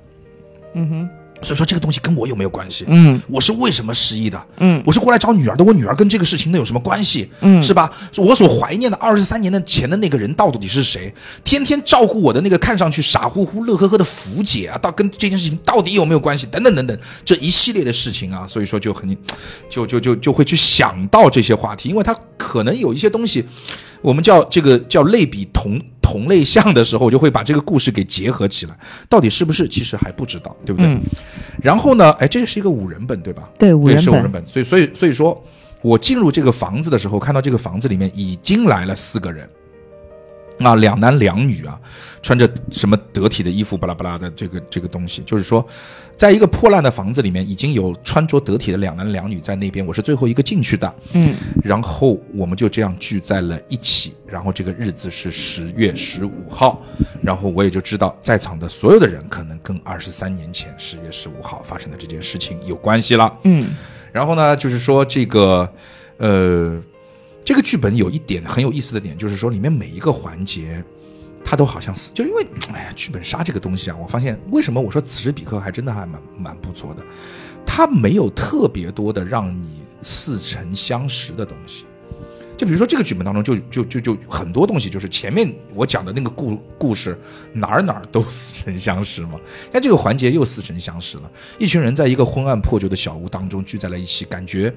[0.75, 1.09] 嗯哼，
[1.43, 2.85] 所以说这个东西跟我有没有关系？
[2.87, 4.41] 嗯我是为什么失忆的？
[4.57, 7.29] 嗯我是过来找女儿的，我女儿跟这个事情能有什么关系？
[7.41, 7.91] 嗯是吧？
[8.17, 11.13] 我所怀念的二十三年的前的那个人到底是谁？
[11.43, 16.45] 天天照顾我的那个看上去傻乎乎、乐呵呵的福姐啊，到跟这件事情到底有没有关系？
[16.47, 19.17] 等等等等，这一系列的事情啊，所以说就很，
[19.69, 23.45] 就就就就会去想到这些话题，因为他可能有一些东西，
[24.03, 28.77] 我们叫这个叫类比同同类项的时候，就会把这个故事给结合起来，
[29.09, 29.67] 到底是不是？
[29.67, 30.87] 其实还不知道，对不对？
[30.87, 31.01] 嗯
[31.61, 33.49] 然后呢，哎，这个是一个五人本，对吧？
[33.57, 35.41] 对五，人本是五人本，所以所以所以说，
[35.81, 39.49] 我进入这个房子的时候，看到这个房子里面已经来了四个人，
[40.59, 41.79] 啊，两男两女啊，
[42.21, 45.65] 穿着什么得体的衣服，巴拉巴拉的这个这个东西，就是说，
[46.15, 51.33] 在一个破烂的房子里面，已经有穿着得体的两男两女在那边，我是最后一个进去的，嗯。
[51.63, 56.81] 然后我们就这样聚在了一起，然后这个日子是十月十五号，
[57.21, 63.39] 然后我也就知道在场的所有的人可能跟二十三年前十月十五号发生的这件事情有关系了。
[63.43, 63.67] 嗯。
[64.11, 65.67] 然后呢，就是说这个，
[66.17, 66.79] 呃，
[67.45, 70.83] 这个剧本有一点很有意思的点，就是说里面每一个环节，
[71.43, 77.03] 它都好像是，就因为哎呀，剧本杀这个东西啊，我发现为什么我说此时彼刻还真的还蛮蛮不错的，
[77.65, 81.85] 它没有特别多的让你似曾相识的东西。
[82.55, 87.17] 就比如说这个剧本当中就，就就就很多东西，就是前面我讲的那个故故事，
[87.51, 89.39] 哪儿哪儿都似曾相识嘛。
[89.71, 94.73] 但这个环节又似曾相识了，一群人在一个昏暗破旧的小屋当中聚在了一起，感觉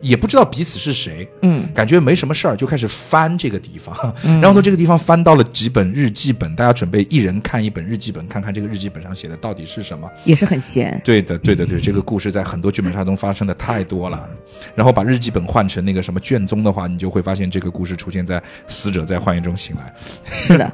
[0.00, 3.94] 也不知道彼此是谁，嗯感觉没什么事儿，就开始翻这个地方，
[4.40, 10.08] 然后从这个地方翻到了几本日记本，大家准备一人看一本日记本，看看这个日记本上写的到底是什么。
[10.24, 11.00] 也是很闲。
[11.04, 14.28] 对的，对的，对，这个故事在很多剧本杀中发生的太多了。
[14.74, 19.92] 然后把日记本换成那个什么卷宗的话，你就会发现这个故事出现在死者在幻影中醒来。
[20.30, 20.72] 是的，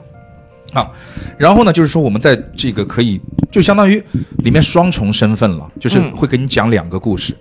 [0.75, 0.91] 啊，
[1.39, 4.03] 然后呢，就是说我们在这个可以就相当于
[4.39, 6.11] 里面双重身份了，就是嗯。
[6.15, 7.35] 会给你讲两个故事。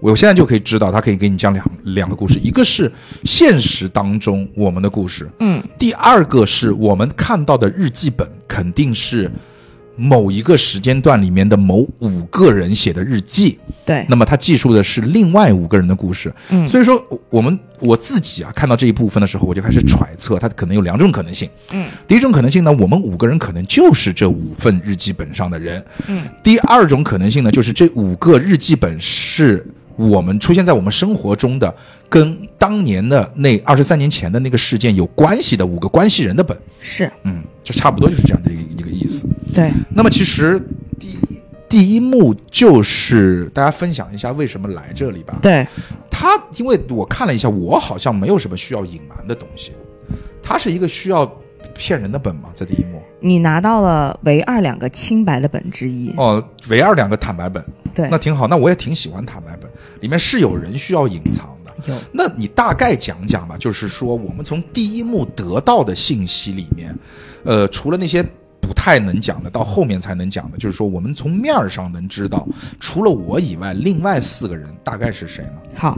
[0.00, 2.90] 我现在就可以知道，他可以给你讲两两个故事，一个是
[3.24, 5.62] 现实当中我们的故事，嗯。
[5.78, 9.30] 第二个是我们看到的日记本，肯定是
[9.98, 13.58] 某一个时间段里面的某五个人写的日记。
[13.84, 21.48] 对，那么他记述的是另外五个人的故事，嗯所以说我我们我自己啊看到这一部分的时候，我就开始揣测，它可能有两种可能性。
[21.70, 25.82] 嗯，第一种可能性呢，我们五个人可能就是这五份日记本上的人。
[26.06, 29.66] 嗯，第二种可能性呢，就是这五个日记本是
[29.98, 31.74] 我们出现在我们生活中的，
[32.08, 36.56] 跟当年的那二十三年前的那个事件有关系的五个关系人的本。
[36.78, 39.26] 是嗯，这差不多就是这样的一个一个意思。
[39.52, 40.60] 对，那么其实
[41.00, 41.18] 第一
[41.68, 45.36] 第一幕就是大家分享一下为什么来这里吧。
[45.42, 45.66] 对，
[46.08, 49.72] 他因为我看了一下，我好像没有什么需要隐瞒的东西，
[50.40, 51.26] 他是一个需要
[51.74, 52.50] 骗人的本吗？
[52.54, 56.12] 在第一幕你拿到了唯二两个清白的本之一。
[56.16, 58.46] 哦，唯二两个坦白本，对那，挺好。
[58.46, 61.72] 那我也挺喜欢坦白本，里面是有人需要隐藏的。
[61.86, 66.94] 有那你大概讲讲吧，就是说我们从第一幕得到的信息里面，
[67.44, 68.22] 呃，除了那些
[68.60, 72.46] 不太能讲的，到后面才能讲的，就是说我们从面儿上能知道，
[72.78, 75.52] 除了我以外，另外四个人大概是谁呢？
[75.74, 75.96] 好，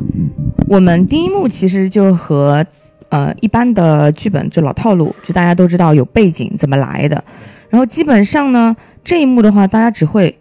[0.68, 2.64] 我们第一幕其实就和
[3.10, 7.22] 呃一般的剧本就老套路，就大家都知道有背景怎么来的，
[7.68, 10.36] 然后基本上呢这一幕的话，大家只会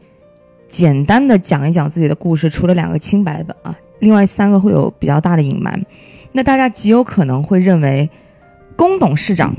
[0.67, 5.79] 简单的讲一讲自己的故事，除了两个清白本啊，另外三个会有比较大的隐瞒。
[6.31, 8.09] 那大家极有可能会认为
[8.75, 9.55] 龚董事长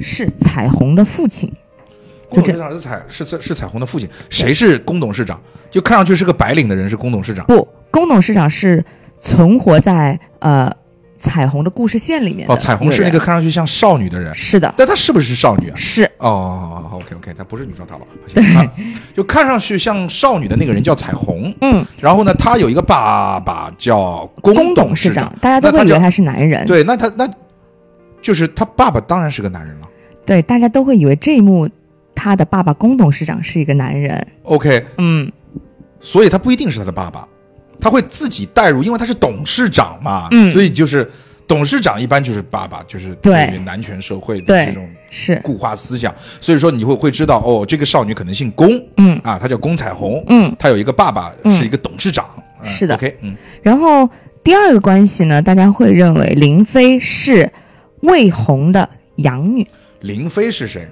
[0.00, 1.52] 是彩虹的父亲，
[2.30, 5.38] 龚董事长是彩是是是彩虹的父亲，谁是龚董事长？
[5.70, 7.44] 就看上去是个白领的人是龚董事长。
[7.46, 8.82] 不，龚董事长是
[9.20, 10.72] 存活在呃
[11.24, 15.74] 彩虹的故事线里面哦，彩虹是那个看上去像少女的人，是的，但她是不是少女啊？
[15.76, 16.08] 是。
[16.18, 18.06] 哦，OK OK，她不是女装大佬，
[19.14, 21.84] 就看上去像少女的那个人叫彩虹，嗯。
[22.00, 27.28] 然后呢，她有一个爸爸叫龚龚董事长，大家都那他叫会以为他是男人，对，那他那
[28.20, 29.88] 就是他爸爸当然是个男人了。
[30.26, 31.68] 对大家都会以为这一幕
[32.14, 35.30] 他的爸爸龚董事长是一个男人，OK，嗯，
[36.00, 37.28] 所以他不一定是他的爸爸，
[37.80, 40.50] 他会自己带入，因为他是董事长嘛，嗯。
[40.52, 41.10] 所以就是
[41.46, 43.50] 董事长一般就是爸爸，就是对。
[43.54, 49.20] 于男权社会的这种是，固化思想，所以说你会会知道哦，这个少女可能姓龚嗯。
[49.22, 51.52] 啊，她叫龚彩虹，嗯，她有一个爸爸嗯。
[51.52, 52.28] 是一个董事长，
[52.62, 52.94] 嗯是的。
[52.94, 54.08] OK，嗯，然后
[54.42, 57.52] 第二个关系呢，大家会认为林飞是
[58.00, 59.66] 魏红的养女，
[60.00, 60.88] 林飞是谁？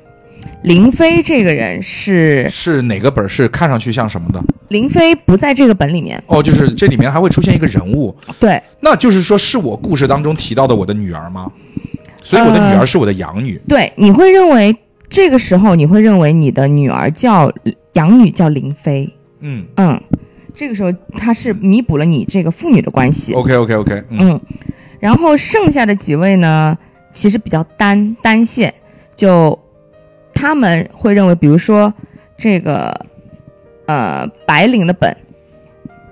[0.63, 4.43] 林飞这个人是是哪个本儿是看上去像什么的？
[4.69, 11.51] 林飞不在这个本里面，哦，就是这里面还会出现一个人物，对，那就是说是我故事当中提到的我的女儿吗？
[12.23, 13.61] 所以我的女儿是我的养女。
[13.67, 14.75] 对，你会认为
[15.09, 17.53] 这个时候你会认为你的女儿叫
[17.95, 20.01] 养女叫林飞，嗯嗯，
[20.55, 23.33] 这个时候他是弥补了你这个父女的关系。
[23.35, 24.41] ，OK OK OK，嗯嗯，
[25.01, 26.79] 然后剩下的几位呢，
[27.13, 28.73] 其实比较单单线，
[29.17, 29.59] 就
[30.35, 31.93] 他们会认为，比如说
[32.37, 32.95] 这个
[33.87, 35.17] 呃白领的本，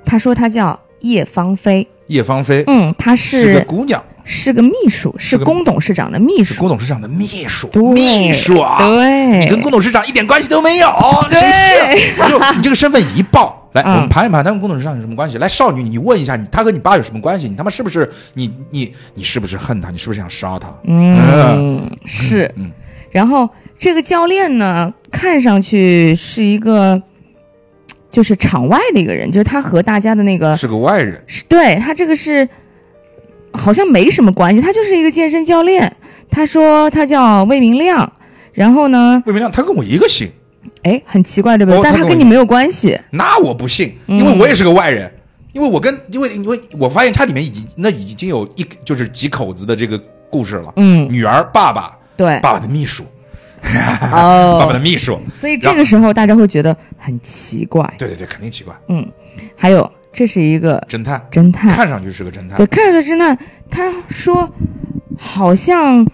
[0.04, 10.92] 他说他叫叶芳菲，叶芳菲嗯，她是个姑娘，是个秘书，是龚董事长的秘书，是龚董事长的秘书，秘书啊，对，你跟龚董事长一点关系都没有，
[11.30, 12.12] 对真是！
[12.24, 15.38] 你就你这个身份一报，来，嗯我们盘一盘，他跟龚董事长有什么关系？
[15.38, 17.48] 来，少女，你问一下，你他和你爸有什么关系？
[17.48, 19.90] 你他妈是不是你你你是不是恨他？
[19.90, 20.68] 你是不是想杀他？
[20.85, 22.70] 嗯，是嗯。
[23.11, 23.48] 然后
[23.81, 27.03] 这个教练呢，看上去是一个，
[28.11, 32.47] 就是场外的一个人，就是他和大家的那个是个外人，是对他这个是
[33.53, 35.90] 好像没什么关系，他就是一个健身教练。
[36.31, 38.12] 他说他叫魏明亮，
[38.53, 40.31] 然后呢，魏明亮，他跟我一个姓，
[40.83, 41.81] 哎，很奇怪对不对？
[41.83, 43.01] 但他跟你没有关系。
[43.11, 45.11] 那我不信，嗯因为我也是个外人。
[45.53, 49.99] 因为我跟因为因为我发现他里面已经那已经有一就是几口子的这个
[50.31, 53.05] 故事了，嗯，女儿、爸爸、对，爸爸的秘书、
[53.62, 57.83] 爸爸的哦，秘书，所以这个时候大家会觉得很奇怪。
[57.99, 58.75] 对对对，肯定奇怪。
[58.88, 59.07] 嗯，
[59.57, 63.38] 还有这是一个侦探侦探，看上去是个侦探对，，看上去侦探，
[63.70, 64.49] 他说
[65.16, 66.05] 好像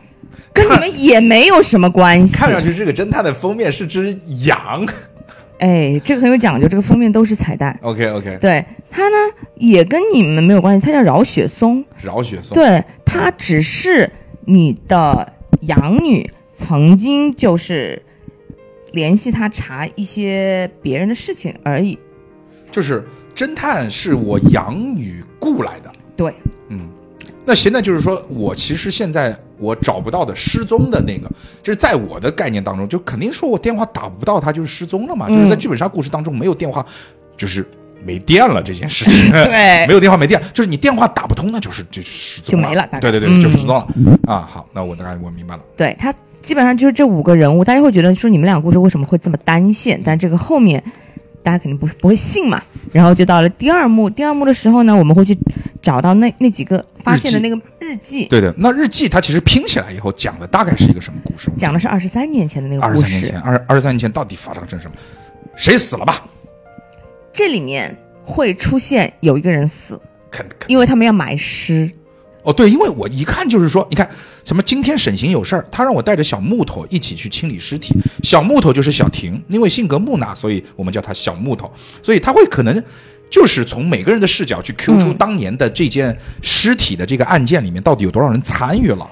[0.53, 2.37] 跟你们也没有什么关系。
[2.37, 4.87] 看上去这个侦探的封面是只羊。
[5.59, 7.79] 哎，这个很有讲究，这个封面都是彩蛋。
[7.81, 9.17] OK OK，对他呢，
[9.55, 11.83] 也跟你们没有关系，他叫饶雪松。
[12.03, 12.55] 饶雪松。
[12.55, 14.11] 对他只是
[14.45, 18.03] 你的养女，曾经就是
[18.93, 21.99] 联系他查一些别人的事情而已。
[22.73, 25.93] 就是侦探是我养女雇来的。
[26.17, 26.35] 对，
[26.69, 26.89] 嗯，
[27.45, 31.31] 那现在就是说我其实现在我找不到的失踪的那个，
[31.63, 36.85] 就是在我的概念当中，就肯定说我电话打不到他就是失踪了嘛，嗯就是在剧本杀故事当中没有电话，
[37.37, 37.67] 就是
[38.05, 39.31] 没电 了这件事情。
[39.31, 43.87] 对没有电话没电，就是你电话打不通，那就是就是失踪就没了对对对，嗯就是失踪了、
[44.27, 44.41] 啊。
[44.41, 45.63] 好，那我大概我明白了。
[45.77, 46.13] 对他
[46.47, 50.01] 基本上就是这五个人物，大家会觉得说你们俩故事为什么会这么单线？
[50.05, 50.81] 但这个后面
[51.43, 52.63] 大家肯定不不会信嘛。
[52.93, 55.37] 然后就到了第二幕，第二幕的时候呢，我们会去
[55.83, 61.51] 找到那那几个发现的那个日记，对的，那日记它其实拼起来以后讲的大概是一个什么故事？
[61.59, 63.41] 讲的是二十三年前的那个故事二十三年前，。
[63.41, 64.93] 二二十三年前到底发生什么？
[65.57, 66.25] 谁死了吧？
[67.33, 67.93] 这里面
[68.25, 71.91] 会出现有一个人死，肯肯因为他们要埋尸。
[72.47, 74.09] 哦，对，因为我一看就是说，你看
[74.45, 77.93] 什么今天沈行有事儿，他让我带着小木头一起去清理尸体。
[78.23, 81.69] 小木头就是小婷，因为性格木讷，所以我们叫他小木头。
[82.05, 82.81] 所以他会可能
[83.29, 89.11] 就是从每个人的视角去 Q 出嗯当年的这件尸体的这个案件里面到底有多少人参与了。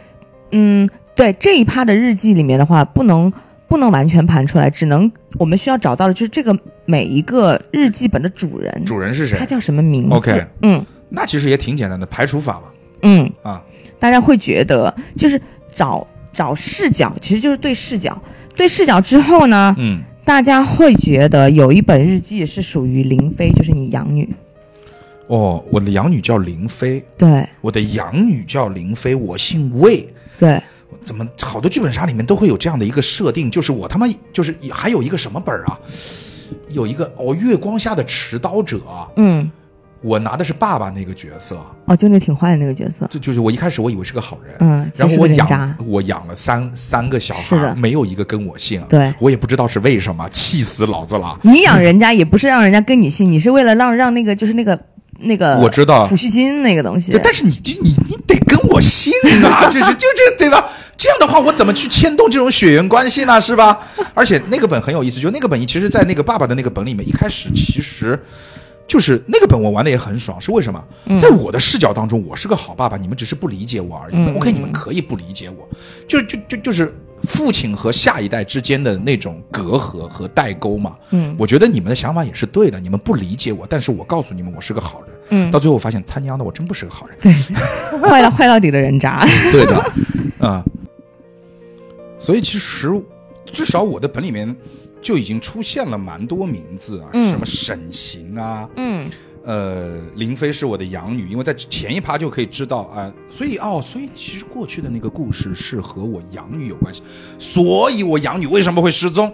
[0.52, 3.32] 嗯，对这一趴的日记里面的话，不能
[3.66, 9.44] 不能完全盘出来，只能我们需要找到的就是这个每一个日记本的主人，主人是谁他？
[9.44, 12.62] 叫什么名字 OK 嗯那其实也挺简单的，排除法嘛。
[13.04, 13.62] 嗯，啊，
[14.00, 15.40] 大家会觉得就是
[15.72, 18.20] 找找视角，其实就是对视角，
[18.56, 24.28] 对视角之后呢，嗯，大家会觉得有一本日记是属于林飞，就是你养女，
[25.28, 27.48] 哦，我的养女叫林飞，对。
[27.60, 30.06] 我的养女叫林飞，我姓魏。
[30.38, 30.60] 对，
[31.04, 35.78] 怎么好多剧本杀里面都会有这样的一个设定，就是我他妈就是还有一个什么本儿啊？
[36.68, 39.50] 有一个哦，月光下的持刀者啊，嗯，
[40.04, 51.38] 我拿的是爸爸那个角色，哦，就那挺坏的那个角色，就就是我一开始我以为是个好人，嗯，然后我养我养了三三个小孩，没有一个跟我姓，对我也不知道是为什么，气死老子了。
[51.40, 54.78] 你养人家也不是让人家跟你姓，你是为了让让那个就是那个
[55.20, 59.10] 那个我知道抚恤金那个东西，，但是你你你你得跟我姓
[59.42, 60.68] 啊，就是就这对吧？
[60.98, 63.40] 这样的话，我怎么去牵动这种血缘关系呢？
[63.40, 63.78] 是吧？
[64.14, 68.18] 而且那个本很有意思，就那个本，其实，在那个爸爸的那个本里面，一开始其实
[68.86, 70.84] 就是那个本我玩的也很爽，是为什么？
[71.18, 74.14] 在我的视角当中，我是个好爸爸，你们只是不理解我而已。
[74.16, 75.68] 嗯 OK，你们可以不理解我，
[76.06, 80.96] 就就就就是父亲和下一代之间的那种隔阂和代沟嘛。
[81.10, 85.10] 嗯我觉得你们的想法也是对的，你们不理解我，但是我告诉你们，我是个好人。
[85.30, 87.16] 嗯到最后我发现他娘的，我真不是个好人。
[87.22, 87.32] 对
[88.10, 89.92] 坏到坏到底的人渣，对的，
[90.46, 90.62] 啊、
[92.18, 92.90] 所以其实
[93.46, 94.54] 至少我的本里面
[95.04, 97.30] 就已经出现了蛮多名字啊，嗯。
[97.30, 99.08] 什么沈行啊，嗯。
[99.46, 107.02] 呃，林飞是我的养女，因为在前一趴就可以知道啊、所以哦，所以其实过去的那个故事是和我养女有关系，
[107.38, 109.30] 所以我养女为什么会失踪，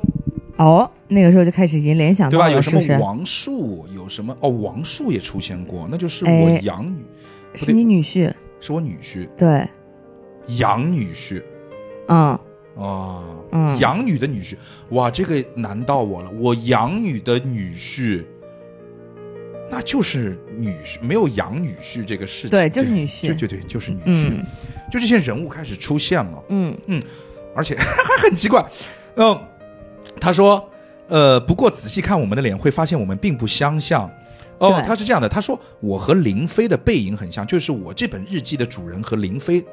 [0.57, 2.49] 哦，那个时候就开始已经联想对吧？
[2.49, 2.99] 到，有什么？
[2.99, 4.37] 王树，有什么？
[4.41, 7.05] 哦，王树也出现过，那就是哎我养女，
[7.55, 9.65] 是你女婿，是我女婿，对，
[10.59, 11.41] 养女婿。
[12.09, 12.37] 嗯
[12.81, 13.23] 哦，
[13.53, 13.79] 嗯。
[13.79, 14.57] 养女的女婿，
[14.91, 16.31] 哇，这个难到我了。
[16.33, 18.25] 我养女的女婿
[19.71, 23.29] 那就是女婿没有养女婿这个事情，对就是女婿。
[23.29, 24.45] 对对对，就是女婿，嗯。
[24.91, 26.77] 就这些人物开始出现了，嗯。
[26.87, 27.03] 嗯
[27.55, 27.85] 而且还
[28.23, 28.65] 很奇怪，
[29.17, 29.37] 嗯、
[30.21, 30.69] 他说，
[31.09, 34.09] 呃，不过仔细看我们的脸，会发现我们并不相像。
[34.59, 39.65] 哦，他是这样的，他说我和林飞的背影很像，就是我这本日记的主人和林飞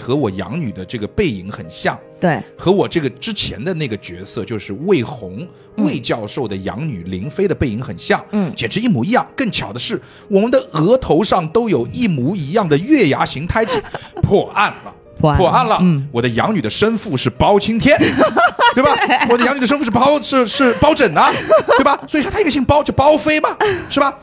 [0.00, 1.98] 和我养女的这个背影很像。
[2.20, 9.26] 对，和我这个之前的那个角色，就是魏红魏教授的养女林飞的背影很像，嗯简直一模一样。
[9.36, 13.78] 更巧的是，我们的额头上都有一模一样的月牙形胎记，
[14.22, 14.94] 破案了。
[15.18, 15.78] 破案破案了！
[15.80, 17.96] 嗯，我的养女的生父是包青天，
[18.74, 18.90] 对吧？
[19.30, 21.30] 我的养女的生父是包是是包拯啊，
[21.78, 21.98] 对吧？
[22.06, 23.56] 所以说他一个姓包，就包飞嘛，
[23.88, 24.18] 是吧？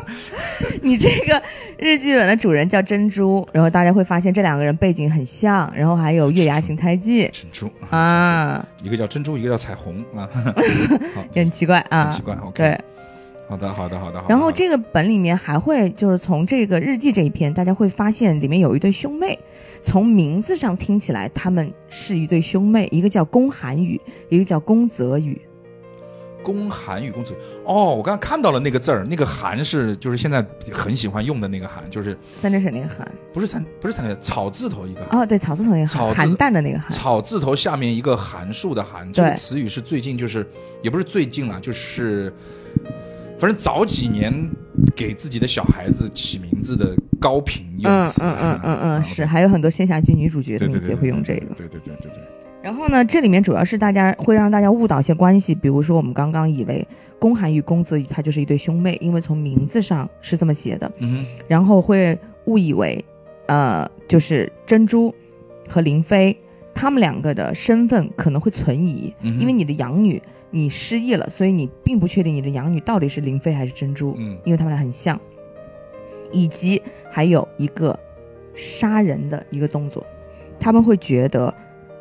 [0.82, 1.40] 你这个
[1.78, 10.28] 日记本的主人叫珍珠，然后大家会发现这两个人背景很像，然后还有月牙形胎记珍珠，啊，一个叫珍珠，一个叫彩虹啊，
[11.32, 12.34] 也很奇怪啊，很奇怪。
[12.34, 12.80] OK，对，
[13.48, 14.18] 好的，好的，好的。
[14.18, 19.38] 好的然后这个本里面还会就是从这个日记这一篇，大家会发现里面有一对兄妹，
[19.86, 25.40] 从名字上听起来他们是一对兄妹，一个叫宫寒雨，一个叫宫泽雨。
[26.42, 27.32] 宫寒与公子
[27.64, 40.44] 哦，我刚刚看到了那个字儿，那个寒是就是现在很喜欢用的那个寒，就是三点水那个寒不是三不是三点草字头一个寒哦，对，草字头一个寒，寒淡的那个寒，草字头下面一个函数的函，这个词语是最近就是
[40.82, 42.34] 也不是最近了，就是
[43.38, 44.32] 反正早几年
[44.94, 48.22] 给自己的小孩子起名字的高频用词。
[48.22, 51.54] 嗯嗯嗯嗯嗯，是，还有很多仙侠剧女主角的名字也会用这个。
[51.54, 52.22] 对对对对对。
[52.62, 56.86] 然后呢，这里面主要是大家会让大家误导一些关系，比如说我们刚刚以为
[57.18, 63.04] 宫寒与宫泽雨它就是一对兄妹，因为从名字上是这么写的，嗯哼，然后会误以为，
[63.46, 65.14] 呃，就是珍珠
[65.68, 66.36] 和林飞
[66.74, 70.20] 他们两个的身份可能会存疑，嗯因为你的养女
[70.50, 74.38] 你失忆了，所以你并不确定你的养女到底是林飞还是珍珠，嗯。
[74.44, 75.20] 因为他们俩很像，
[76.32, 77.98] 以及还有一个
[78.54, 80.06] 杀人的一个动作，
[80.58, 81.52] 他们会觉得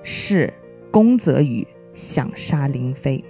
[0.04, 0.52] 是
[0.92, 3.24] 宫泽宇想杀林飞，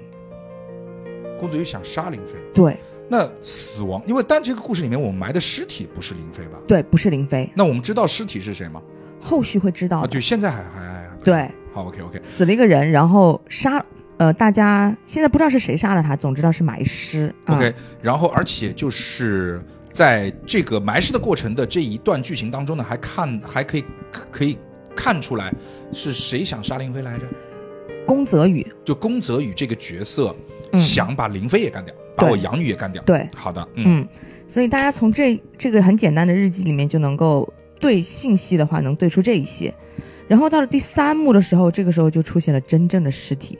[1.39, 2.75] 公子宇想杀林飞，对。
[3.07, 6.57] 那死亡，因为但这个故事里面我们埋的尸体不是林飞吧？
[6.67, 8.81] 对，不是林飞，那我们知道尸体是谁吗？
[9.19, 10.07] 后续会知道啊，的。
[10.07, 13.85] 就现在还还还对，好，OK OK，死了一个人，然后杀，
[14.17, 17.33] 呃，大家现在不知道是谁杀了他，总知道是埋尸。
[17.45, 19.61] 啊 OK，然后而且就是
[19.91, 23.85] 在这个埋尸的过程的这一段剧情当中呢，还看还可以
[24.31, 24.57] 可以
[24.95, 25.53] 看出来
[25.91, 27.25] 是谁想杀林飞来着？
[28.07, 30.35] 宫泽宇，就宫泽宇这个角色
[30.71, 33.01] 嗯想把林飞也干掉，把我养女也干掉。
[33.03, 34.07] 对，好的，嗯嗯，
[34.47, 37.51] 所以大家从这这个很简单的日记里面就能够
[37.81, 39.73] 对信息的话，能对出这一些。
[40.27, 43.57] 然后到了第三幕的时候，这个时候就出现了真正的尸体，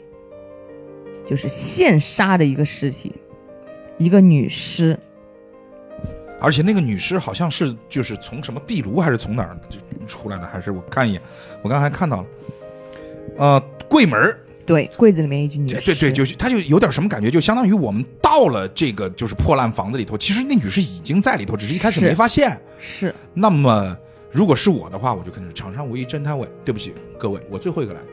[1.26, 3.12] 就是现杀的一个尸体，
[3.98, 4.98] 一个女尸。
[6.40, 11.22] 而且那个女尸好像是就是从什么壁炉还是从哪儿就出来的，还是我看一眼，
[11.64, 12.26] 我刚才看到了，
[13.38, 13.60] 呃，
[13.90, 15.76] 柜门儿对，柜子里面一具女尸。
[15.76, 22.60] 对对对，就是他就有点什么感觉，就相当于我们到了这个就是破烂房子里头，其实那女尸已经在里头，只是一开始没发现。
[22.78, 23.98] 是那么
[24.30, 26.48] 如果是我的话，我就肯定是场上唯一侦探位。
[26.64, 28.08] 对不起各位，我最后一个来的，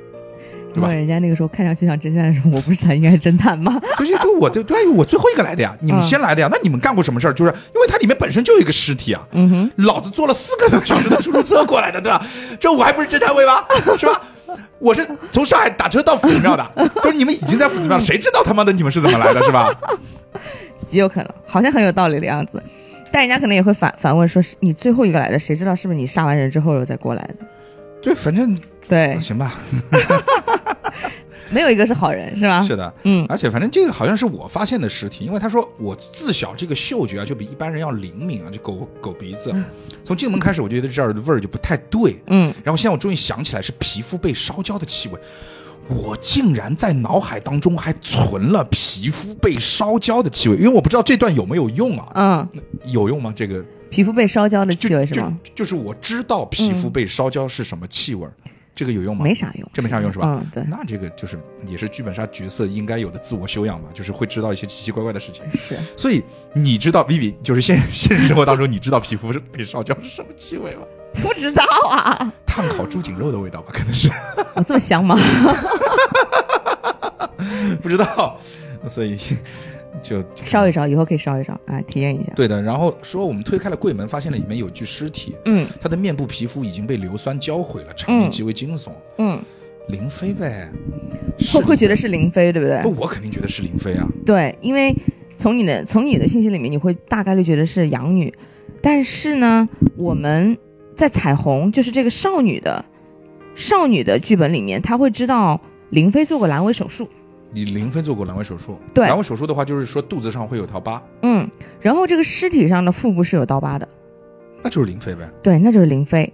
[0.74, 3.80] 对吧人家那个时候看上去像侦探的时候，我不是才应该是侦探吗？
[3.96, 6.48] 不是就我对对，我最后一个来的呀，你们嗯先来的呀。
[6.50, 7.32] 那你们干过什么事儿？
[7.32, 12.24] 就是因为它里面本身就有一个尸体啊，嗯哼，老子坐了四个多小时的出租车过来的，对吧？
[12.58, 13.64] 这我还不是侦探位吗？
[13.98, 14.20] 是吧？
[14.78, 16.70] 我是从上海打车到夫子庙的，
[17.02, 19.68] 就是你们已经在夫子庙了，谁知道他妈的你们是怎么来的，是吧？
[20.86, 22.62] 极有可能，好像很有道理的样子。
[23.12, 27.34] 但人家可能也会反反问说：“是你最后一个来的，谁知道是不是你杀完人之后又再过来的
[28.02, 28.58] 对，反正？”
[28.88, 29.54] 对，行吧，
[31.52, 32.62] 没有一个是好人，是吧？
[32.62, 32.92] 是的。
[33.04, 39.54] 嗯而且反正这个好像是我发现的尸体，因为他说我自小这个嗅觉啊就比一般人要灵敏啊，就狗狗鼻子。
[40.04, 45.20] 从进门开始我就觉得这儿的味儿就不太对，嗯，然后现在我终于想起来是皮肤被烧焦的气味，
[45.88, 52.08] 我竟然在脑海当中还存了皮肤被烧焦的气味，因为我不知道这段有没有用啊？
[52.14, 52.48] 嗯，
[52.86, 53.32] 有用吗？
[53.36, 55.38] 这个皮肤被烧焦的气味是吗？
[55.44, 58.32] 就就是我知道皮肤被烧焦是什么气味儿，
[58.74, 59.22] 这个有用吗？
[59.24, 60.26] 没啥用，这没啥用是吧？
[60.26, 65.42] 嗯，对，那这个就是也是剧本杀角色应该有的自我修养嘛，就是会知道一些奇奇怪怪的事情。
[65.52, 66.22] 是所以
[66.54, 70.82] 你知道 Vivi 就是现现实生活当中你知道皮肤是被烧焦是什么气味吗？
[71.22, 74.10] 不知道啊，炭烤猪颈肉的味道吧，可能是
[74.54, 75.18] 我这么香吗？
[77.82, 78.38] 不知道，
[78.88, 79.18] 所以
[80.02, 82.32] 就烧一烧，以后可以烧一烧啊，体验一下。
[82.34, 82.60] 对的。
[82.60, 88.90] 然后说我们推开了柜门，发现了里面有具尸体，嗯他的面部皮肤已经被硫酸浇毁了，场面极为惊悚。
[89.18, 89.40] 嗯，
[89.88, 90.68] 林飞呗，
[91.38, 92.82] 是会会觉得是林飞，对不对？
[92.82, 94.08] 不，我肯定觉得是林飞啊。
[94.26, 94.94] 对，因为
[95.36, 98.32] 从你的从你的信息里面，你会大概率觉得是养女，
[98.80, 100.56] 但是呢，我们
[100.96, 102.84] 在彩虹就是这个少女的
[103.54, 107.08] 少女的剧本里面，她会知道林飞做过阑尾手术，
[107.52, 111.48] 你林飞做过阑尾手术，对阑尾手术的话，就是说肚子上会有条疤，嗯，
[111.80, 113.86] 然后这个尸体上的腹部是有刀疤的，
[114.62, 115.28] 那就是林飞呗。
[115.42, 116.32] 对，那就是林飞。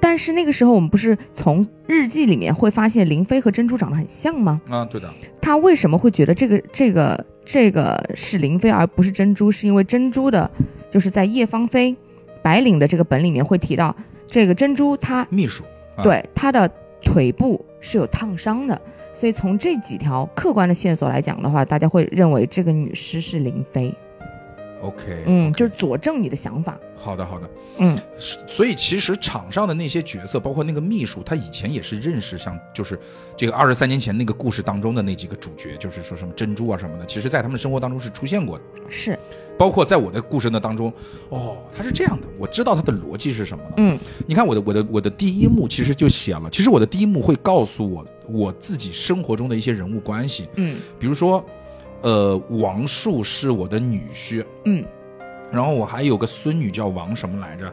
[0.00, 4.60] 但是那个时候我们不是从日记里面会发现林飞和珍珠长得很像吗？
[4.68, 5.08] 啊，对的，
[5.42, 9.50] 他为什么会觉得这个这个这个是林飞而不是珍珠？
[9.50, 10.48] 是因为珍珠的，
[10.90, 11.96] 就是在叶芳菲
[12.42, 13.96] 白领的这个本里面会提到，
[14.28, 15.64] 这个珍珠她秘书。
[15.96, 16.70] 啊对她的
[17.02, 18.80] 腿部是有烫伤的，
[19.18, 23.92] 所以从这几条客观的线索来讲的话，大家会认为这个女尸是林飞。
[24.80, 26.78] OK，嗯，就是佐证你的想法。
[26.94, 27.50] 好的，好的。
[27.78, 32.96] 嗯，是所以其实场上的那些角色，包括那个秘书，他以前也是认识像就是
[33.36, 38.64] 这个二十三年前那个故事当中的那几个主角，就是说什么珍珠啊什么的，其实在他们的生活当中是出现过的。
[38.88, 39.18] 是，
[39.58, 40.92] 包括在我的故事呢当中，
[41.28, 43.72] 哦，他是这样的，我知道他的逻辑是什么了。
[43.78, 43.98] 嗯
[44.28, 50.76] 你看我的我的我的第一幕其实就写了，其实我的第一幕会告诉我我自己生活中的一些人物关系，嗯。
[50.98, 51.44] 比如说，
[52.02, 54.84] 呃，王树是我的女婿，嗯。
[55.50, 57.72] 然后我还有个孙女叫王什么来着，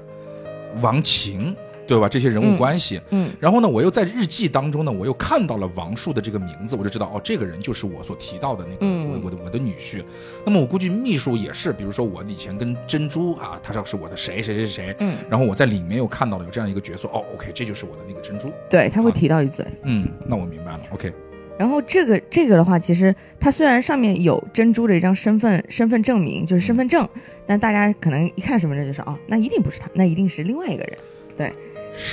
[0.81, 1.55] 王晴，
[1.87, 2.09] 对吧？
[2.09, 2.99] 这些人物嗯关系。
[3.11, 10.03] 嗯然后呢，我又在日记当中呢，我又看到了王树的这个名字，我就知道哦，这个人就是我所提到的那个、嗯我我的我的女婿。
[10.45, 18.51] 那么我估计秘书也是，比如说我以前跟珍珠啊，他说是我的谁谁谁谁，嗯，然后我在里面又看到了有这样一个角色，哦，OK，这就是我的那个珍珠。
[18.69, 19.65] 对，他会提到一嘴。
[19.83, 21.11] 嗯，那我明白了，OK，
[21.57, 27.07] 然后这个这个的话，其实它虽然上面有珍珠的一张身份身份证明，就是身份证，
[27.45, 30.97] 但大家可能一看身份证就说哦，那一定不是他，那一定是另外一个人，
[31.37, 31.55] 是吗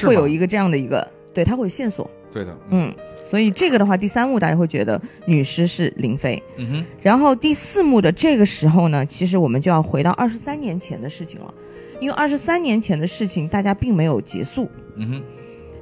[0.04, 11.54] 会有一个这样的一个，对，他会有线索，对的，嗯，所以这个的话，第三幕大家会觉得女尸是林飞，嗯哼，然后第四幕的这个时候呢，其实我们就要回到二十三年前的事情了，
[12.00, 15.22] 因为二十三年前的事情大家并没有结束，嗯哼，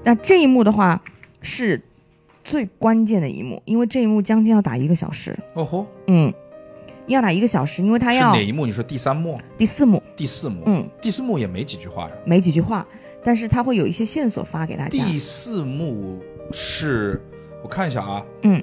[0.05, 1.03] 那这一幕的话
[1.42, 1.80] 是
[2.42, 5.36] 最关键的一幕，因为这一幕将近要打一个小时。
[5.55, 6.32] 哦吼，嗯，
[7.14, 8.66] 要打一个小时，因为他要是哪一幕？
[8.66, 10.62] 你说第三幕、第四幕，第四幕？
[10.66, 12.12] 嗯，第四幕也没几句话呀。
[12.24, 12.86] 没几句话，
[13.22, 14.90] 但是他会有一些线索发给大家。
[14.90, 16.20] 第四幕
[16.52, 17.22] 是
[17.62, 18.62] 我看一下啊，嗯，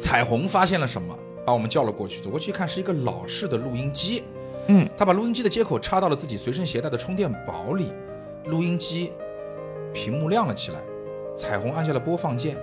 [0.00, 1.16] 彩虹发现了什么？
[1.44, 4.22] 把我们叫了过去，走过去一看是一个老式的录音机，
[4.68, 7.86] 嗯，他把录音机的接口插到了自己随身携带的充电宝里，
[8.46, 9.10] 录音机
[9.92, 10.78] 屏幕亮了起来，
[11.36, 12.56] 彩虹按下了播放键，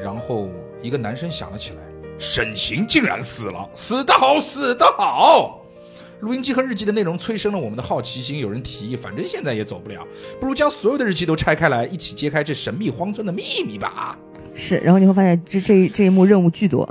[0.00, 0.48] 然后
[0.80, 1.76] 一个男声响了起来
[2.22, 5.58] ：“沈行竟然死了，死得好，死得好！”
[6.22, 8.38] 录音机和日记的内容催生了我们的好奇心。
[8.38, 10.06] 有人提议，反正现在也走不了，
[10.40, 14.16] 不如将所有的日记都拆开来，一起揭开这神秘荒村的秘密吧。
[14.54, 16.88] 是，然后你会发现这这一这一幕任务巨多。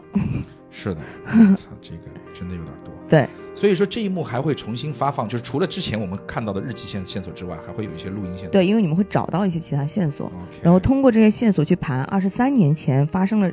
[0.69, 0.99] 是的，
[1.55, 2.01] 操，这个
[2.33, 2.93] 真的有点多。
[3.07, 3.25] 对，
[3.55, 8.49] 所以说这一幕还会重新发放，就是除了之前我们看到的日记线线索之外，还会有一些录音线索。
[8.49, 10.29] 对，因为你们会找到一些其他线索，
[10.61, 13.49] 然后通过这些线索去盘二十三年前发生了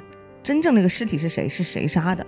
[0.49, 2.27] 真正那个尸体是谁，是谁杀的，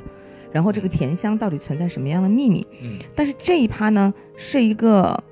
[0.53, 2.67] 然后这个甜香到底存在什么样的秘密。
[2.83, 5.25] 嗯但是这一趴呢，是一个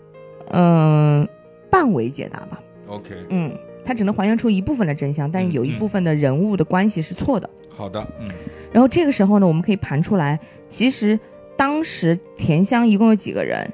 [0.48, 1.28] 嗯、呃
[1.68, 2.58] 半伪解答吧。
[2.86, 3.52] ，OK，嗯，
[3.84, 7.50] 它只能还原出一部分的真相，但嗯有一嗯部分的人物的关系是错的。
[7.68, 8.26] 好的，嗯
[8.72, 11.20] 然后这个时候呢，我们可以盘出来，其实
[11.58, 13.70] 当时甜香一共有几个人？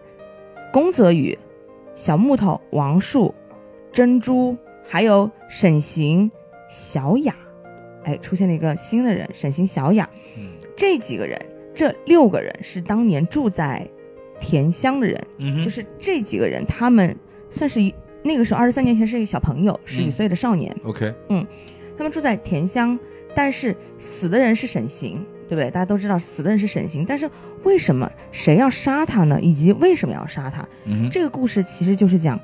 [0.73, 1.39] 宫泽宇、
[1.95, 3.33] 小木头、王树、
[3.93, 6.29] 珍珠，还有沈行、
[6.69, 7.33] 小雅，
[8.05, 10.09] 哎，出现了一个新的人，沈行、小雅。
[10.37, 11.41] 嗯这几个人，
[11.75, 13.87] 这六个人是当年住在
[14.41, 17.17] 田乡的人，嗯，就是这几个人，他们
[17.49, 20.75] 算是一那个时候二十三年前是一个小朋友，十几嗯岁的少年。
[20.85, 21.47] OK，嗯
[21.97, 22.99] 他们住在田乡，
[23.35, 25.71] 但是死的人是沈行，对不对？
[25.71, 27.31] 大家都知道死的人是沈行，但是
[27.63, 29.39] 为什么谁要杀他呢？
[29.41, 30.69] 以及为什么要杀他？
[30.87, 32.39] 嗯，这个故事其实就是讲，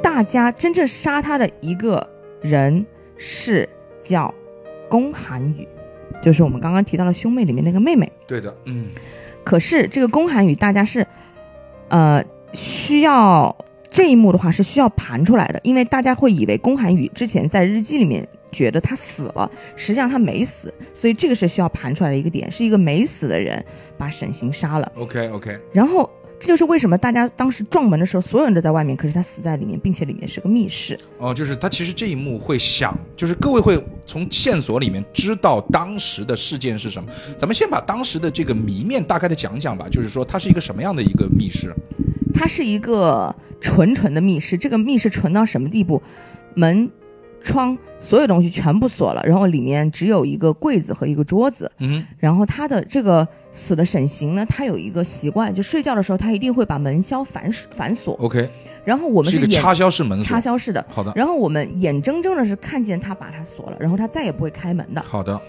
[0.00, 2.08] 大家真正杀他的一个
[2.40, 2.86] 人
[3.18, 3.68] 是
[4.00, 4.32] 叫
[4.88, 5.68] 宫寒雨，
[6.22, 8.10] 就是我们刚刚提到了兄妹里面那个妹妹。
[8.26, 8.86] 对的，嗯
[9.44, 11.06] 可是这个宫寒雨，大家是，
[11.88, 13.54] 呃，需要
[13.90, 23.62] 这一幕的话是需要盘出来的，因为大家会以为宫寒雨之前在日记里面觉得他死了，实际上他没死，所以这个是需要盘出来的一个点，是一个没死的人
[23.96, 26.08] 把沈行杀了，，OK OK，然后。
[26.40, 30.98] 这就是为什么大家当时撞门的时候，所有人都在外面，可是他死在里面，并且里面是个密室。
[31.18, 37.10] 哦，就是他其实这一幕会想，就是各位会从线索里面知道当时的事件是什么。
[37.36, 41.74] 咱们先把当时的这个谜面大概的讲讲吧，就是说它是一个什么样的一个密室？
[42.34, 46.00] 它是一个纯纯的密室，这个密室纯到什么地步？
[46.54, 46.88] 门
[47.42, 51.70] 窗所有东西全部锁了，然后里面只有一个柜子和一个桌子。
[51.78, 58.14] 嗯然后他的这个死的沈行呢，他有一个习惯，就睡觉的时候他一定会把门销反反锁。
[58.20, 58.48] ，OK，
[58.84, 60.40] 然后我们眼是插销式门锁插。
[60.40, 65.02] 销式的，好的，然后我们眼睁睁的是看见他把它锁了，然后他再也不会开门的。
[65.02, 65.40] 好的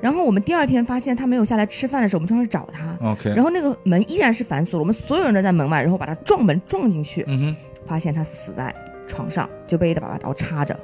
[0.00, 8.74] 然后我们第二天发现他没有下来吃饭的时候，我们就去找他，，OK，然后那个门依然是反锁了，我们所有人都在门外，然后把他撞门撞进去，嗯发现他死在
[9.06, 10.78] 床上，就被一把刀插着。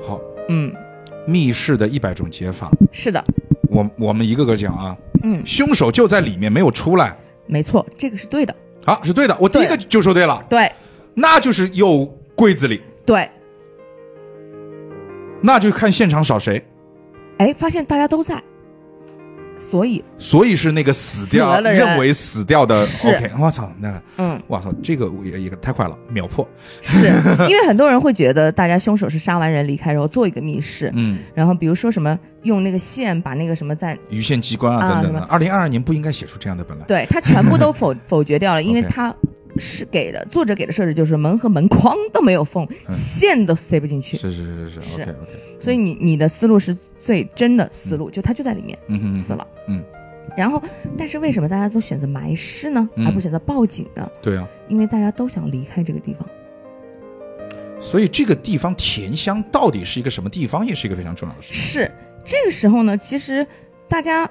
[0.00, 0.72] 哼，好，嗯，
[1.26, 3.22] 密室的一百种解法，是的，
[3.68, 4.96] 我我们一个个讲啊。
[5.22, 8.54] 嗯，凶手就在里面没有出来，没错，这个是对的，
[8.84, 10.70] 好，是对的，我第一个就说对了，对。
[11.14, 12.04] 那就是有
[12.34, 13.28] 柜子里，对。
[15.40, 16.62] 那就看现场少谁，
[17.38, 18.42] 哎，发现大家都在，
[19.58, 26.46] 所以所以是那个死掉认为死掉的，OK，我操，那嗯，我操，这个也也太快了，秒破，
[26.82, 27.06] 是
[27.48, 39.14] 因为很多人会觉得大家凶手是杀完人离开，然后做一个密室，嗯，然后比如说什么用那个线把那个什么在，鱼线机关啊啊等等二零二二年不应该写出这样的本来，对他全部都否 否决掉了，因为他
[39.58, 42.94] 是给的作者给的设置就是门和门框都没有缝，嗯。
[42.94, 46.76] 线都塞不进去，是是是是是，OK OK，所以你你的思路是
[47.06, 49.80] 最真的思路，就他就在里面嗯哼，死了，嗯，
[50.36, 50.60] 然后
[50.98, 54.10] 但是为什么大家都选择埋尸呢，嗯而不选择报警呢？
[54.20, 56.28] 对啊，因为大家都想离开这个地方。
[57.78, 61.56] 所以这个地方田香到底是一个什么地方，也是一个非常重要的事情。
[61.56, 61.92] 是
[62.24, 63.46] 这个时候呢，其实
[63.88, 64.28] 大家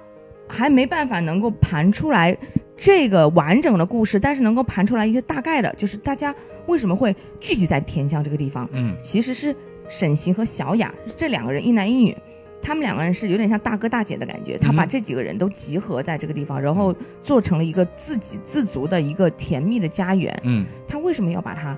[0.50, 2.38] 还没办法能够盘出来
[2.76, 9.56] 这个完整的故事，但是能够盘出来一个大概的，就是大家为什么会聚集在田乡这个地方，嗯其实是
[9.88, 12.18] 沈行和小雅这两个人，一男一女。
[12.66, 16.92] 他们两个人是有点像大哥大姐的感觉，他把嗯这几个人都集合在这个地方，然后
[17.24, 20.36] 做成了一个自给自足的一个甜蜜的家园。
[20.44, 21.78] 嗯他为什么要把他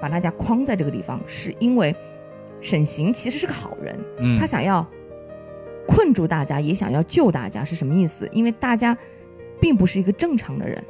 [0.00, 1.20] 把大家框在这个地方？
[1.26, 1.92] 是因为
[2.60, 4.86] 沈行其实是个好人，嗯，他想要
[5.84, 8.28] 困住大家，也想要救大家，是什么意思？
[8.32, 8.96] 因为大家
[9.60, 10.80] 并不是一个正常的人。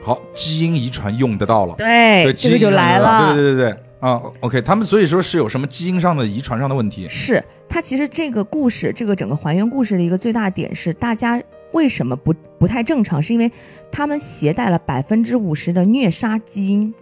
[0.00, 3.34] 好，基因遗传用得到了，对对，这个就来了。
[3.34, 11.40] 对对对对啊，OK，他们所以说是有什么基因上的遗传上的问题，是他其实这个故事，这个整个还原故事的一个最大点是，大家
[11.72, 13.22] 为什么不不太正常？
[13.22, 13.50] 是因为
[13.92, 16.92] 他们携带了百分之五十的虐杀基因。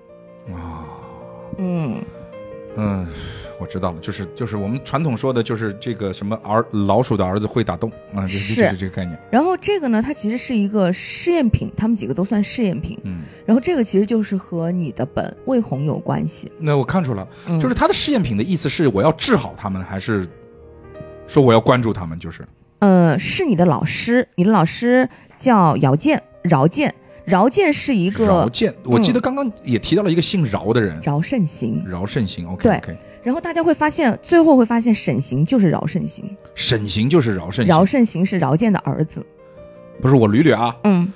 [0.52, 0.86] 啊，
[1.58, 2.02] 嗯，
[2.76, 3.06] 嗯，
[3.60, 12.98] 我知道了，就是就是我们传统说的，就是这个什么儿老鼠的儿子会打洞啊，就是是就是这个概念，然后这个呢，它其实是一个试验品，他们几个都算试验品。
[13.04, 20.28] 嗯，然后这个其实就是和你的本魏红有关系，那我看出来了，嗯就是他的试验品的意思是我要治好他们，还是
[21.26, 22.18] 说我要关注他们？
[22.18, 22.42] 就是。
[22.78, 25.08] 呃，是你的老师，你的老师
[25.38, 36.24] 叫姚健，饶健，饶健是一个饶健，我记得刚刚也提到了一个姓饶的人，饶慎行，饶慎行，OK 对 OK，然后大家会发现，最后会发现沈行就是饶慎行，
[36.54, 39.24] 沈行就是饶慎饶行，慎行是饶健的儿子，
[40.02, 41.10] 不是我捋捋啊，嗯，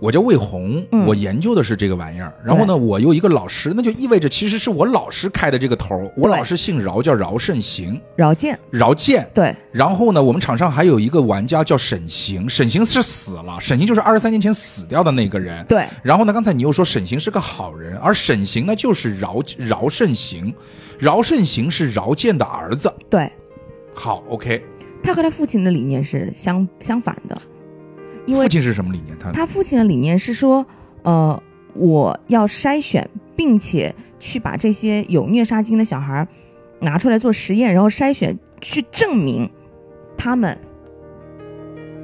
[0.00, 1.06] 我叫魏红，嗯。
[1.06, 2.32] 我研究的是这个玩意儿。
[2.44, 6.10] 然后呢，我有一个老师，那就意味着其实是我老师开的这个头。
[6.16, 9.28] 我老师姓饶，叫饶慎行、饶健，饶健。
[9.34, 15.64] 对，然后呢，我们场上还有一个玩家叫沈行，沈行是死了，沈行就是二十三年前死掉的那个人。
[15.66, 20.54] 对，然后呢，刚才你又说沈行是个好人，而沈行呢就是饶饶慎行，
[20.98, 22.92] 饶慎行是饶健的儿子。
[23.08, 23.30] 对，
[23.94, 24.62] 好，OK，
[25.02, 27.40] 他和他父亲的理念是相相反的，
[28.28, 29.18] 因为父亲是什么理念？
[29.18, 30.64] 他他父亲的理念是说，
[31.02, 36.28] 呃，我要筛选，并且去把这些有虐杀基因的小孩儿
[36.80, 39.48] 拿出来做实验，然后筛选，去证明
[40.16, 40.56] 他们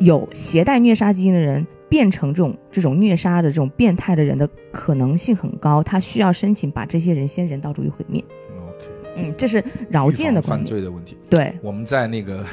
[0.00, 8.24] 有携带虐杀基因的人变成这种这种虐杀的这种变态的人的可能性很高，他需要申请把这些人先人道主义毁灭。
[8.50, 10.66] OK，嗯，这是饶预防犯健的观点。
[10.66, 11.16] 罪的问题。
[11.28, 12.46] 对，我们在那个，呃，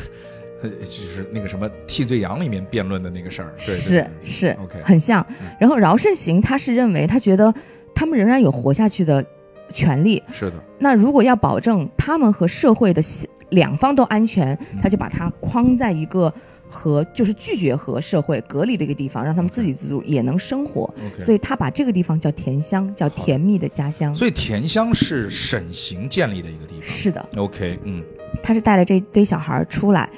[0.70, 5.48] 就是那个什么替罪羊里面辩论的那个事儿，对对是是 OK 很像嗯。
[5.60, 7.54] 然后饶慎行他是认为他觉得
[7.94, 9.24] 他们仍然有活下去的
[9.70, 13.02] 权利，是的，那如果要保证他们和社会的
[13.50, 16.34] 两方都安全，嗯他就把它框在一个
[16.70, 20.94] 和就是拒绝和社会隔离的一个地方，让他们自给自足也能生活。
[21.20, 24.16] 所以他把这个地方叫甜香，叫甜蜜的家乡。
[24.16, 26.82] 所以甜香是沈行建立的一个地方。
[26.82, 28.02] 是的，OK，嗯，
[28.42, 30.10] 他是带了这堆小孩儿出来。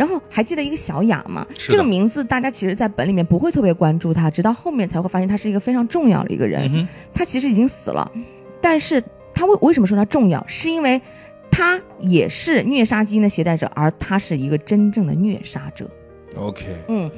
[0.00, 1.46] 然后还记得一个小雅吗？
[1.54, 6.62] 这个名字大家其实，在本里面不会特别关注他，直到后面才会发现他是一个非常重要的一个人。
[6.72, 8.10] 嗯哼，他其实已经死了，
[8.62, 10.42] 但是他为为什么说他重要？
[10.46, 10.98] 是因为
[11.50, 15.86] 他也是虐杀基因的携带者，而他是一个真正的虐杀者。
[16.34, 17.10] ，OK，嗯，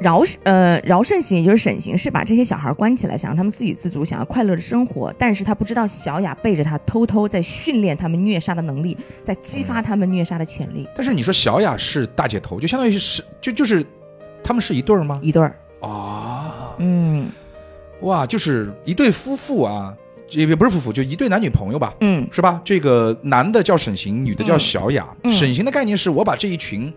[0.00, 5.12] 饶呃饶慎行，也就是沈行，是把这些小孩关起来，想让他们自给自足，想要快乐的生活。
[5.18, 10.88] 但是他不知道小雅背着他，偷偷在训练他们虐杀的能力，在激发他们虐杀的潜力。
[10.96, 13.84] 但是你说小雅是大姐头，就相当于是就就是
[14.42, 15.20] 他们是一对儿吗？
[15.22, 17.28] 一对儿，啊，嗯
[18.00, 19.94] 哇，就是一对夫妇啊，
[20.30, 22.58] 也也不是夫妇，就一对男女朋友吧，嗯是吧？
[22.64, 25.06] 这个男的叫沈行，女的叫小雅。
[25.24, 26.90] 沈行的概念是我把这一群。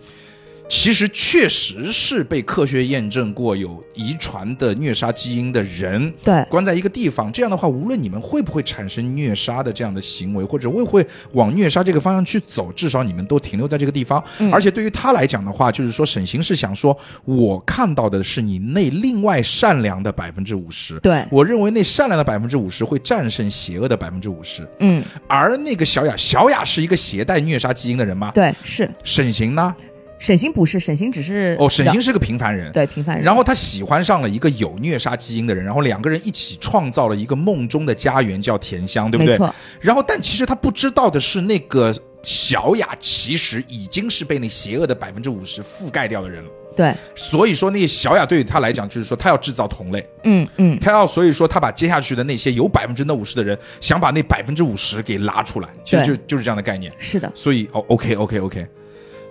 [0.70, 14.24] 其实确实是被科学验证过有遗传的虐杀基因的人，对，关在一个地方，这样的话，无论你们会不会产生虐杀的这样的行为，或者会不会往虐杀这个方向去走，至少你们都停留在这个地方。
[14.39, 24.68] 嗯而且对于他来讲的话，就是说沈行是想说，我看到的是你那另外善良的百分之五十，对，我认为那善良的百分之五十会战胜邪恶的百分之五十。
[24.80, 28.32] 嗯而那个小雅，小雅是一个携带虐杀基因的人吗？
[28.34, 29.76] 对，是沈行呢？
[30.20, 32.72] 沈星不是，沈星只是哦，沈星是个平凡人。
[32.72, 39.34] 对平凡人，然后他喜欢上了一个有虐杀基因的人，然后两个人一起创造了一个梦中的家园，叫甜香，对不对？
[39.34, 46.49] 没错，然后，但其实他不知道的是，那个小雅其实已经是被那邪恶的百分之五十覆盖掉的人了。
[46.76, 56.91] 对，所以说，那个小雅对于他来讲，就是说他要制造同类，嗯嗯他要，所以说他把接下去的那些有百分之那五十的人，想把那百分之五十给拉出来，其实就就是这样的概念。
[56.97, 58.68] 是的，所以哦，OK OK OK，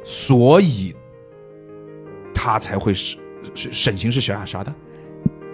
[0.05, 0.94] 所以
[2.34, 3.16] 他才会是
[3.55, 4.74] 是沈行是小雅杀的。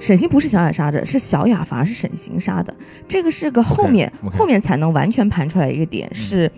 [0.01, 2.72] 沈星不是小雅杀的，是小雅反而是沈行杀的。
[3.09, 6.49] 这个是个后面后面才能完全盘出来一个点，是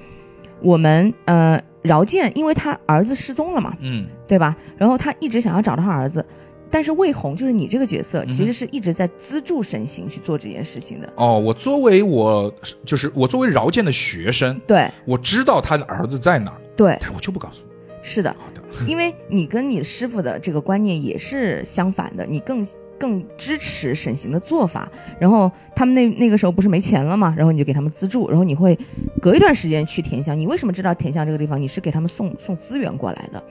[0.61, 4.55] 我们呃饶建，因为他儿子失踪了嘛，嗯对吧？
[4.77, 6.23] 然后他一直想要找到他儿子，
[6.71, 11.11] 但是魏红就是你这个角色，嗯其实是一直在资助沈行去做这件事情的。
[11.17, 12.53] 哦，我作为我
[12.85, 17.70] 就是我作为饶建的学生，对我知道他的儿子在哪儿，对，但我就不告诉你。
[18.03, 18.35] 是的，
[18.87, 22.67] 因为你跟你师傅的这个观念也是相反的，你更
[22.99, 24.91] 更支持沈行的做法。
[25.19, 28.79] 然后他们那那个时候不是没钱了嘛，然后你就给他们资助，然后你会
[29.21, 30.39] 隔一段时间去田乡。
[30.39, 31.61] 你为什么知道田乡这个地方？
[31.61, 33.43] 你是给他们送送资源过来的。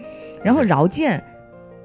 [0.44, 1.24] 然后饶建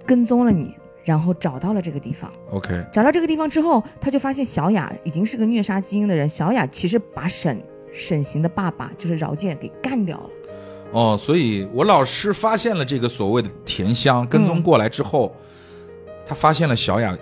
[0.06, 2.30] 跟踪了你，然后找到了这个地方。
[2.50, 6.28] OK，找到这个地方之后，他就发现小雅已经是个虐杀基因的人。
[6.28, 7.60] 小雅其实把沈
[7.92, 10.30] 沈行的爸爸就是饶建给干掉了。
[10.94, 15.34] 哦，所以我老师发现了这个所谓的甜香，跟踪过来之后，
[16.24, 17.18] 他发现了小雅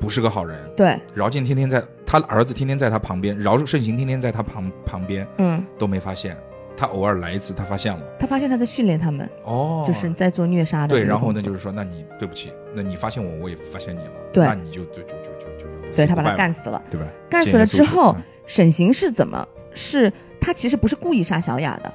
[0.00, 6.34] 不是个好人，对，饶静天天在他儿子天天在他旁边，饶盛行天天在他旁旁边嗯，都没发现，
[6.74, 8.02] 他偶尔来一次，他发现了。
[8.18, 9.28] 他发现他在训练他们。
[9.44, 16.82] 哦，就是在做虐杀的对，然后呢，就是说，那你对不起，那你发现我，我也发现你了，对那你就就就就就就对他把他干死了。
[16.90, 17.06] 对吧？
[17.28, 19.46] 干死了之后沈行是怎么？
[19.74, 21.94] 是他其实不是故意杀小雅的，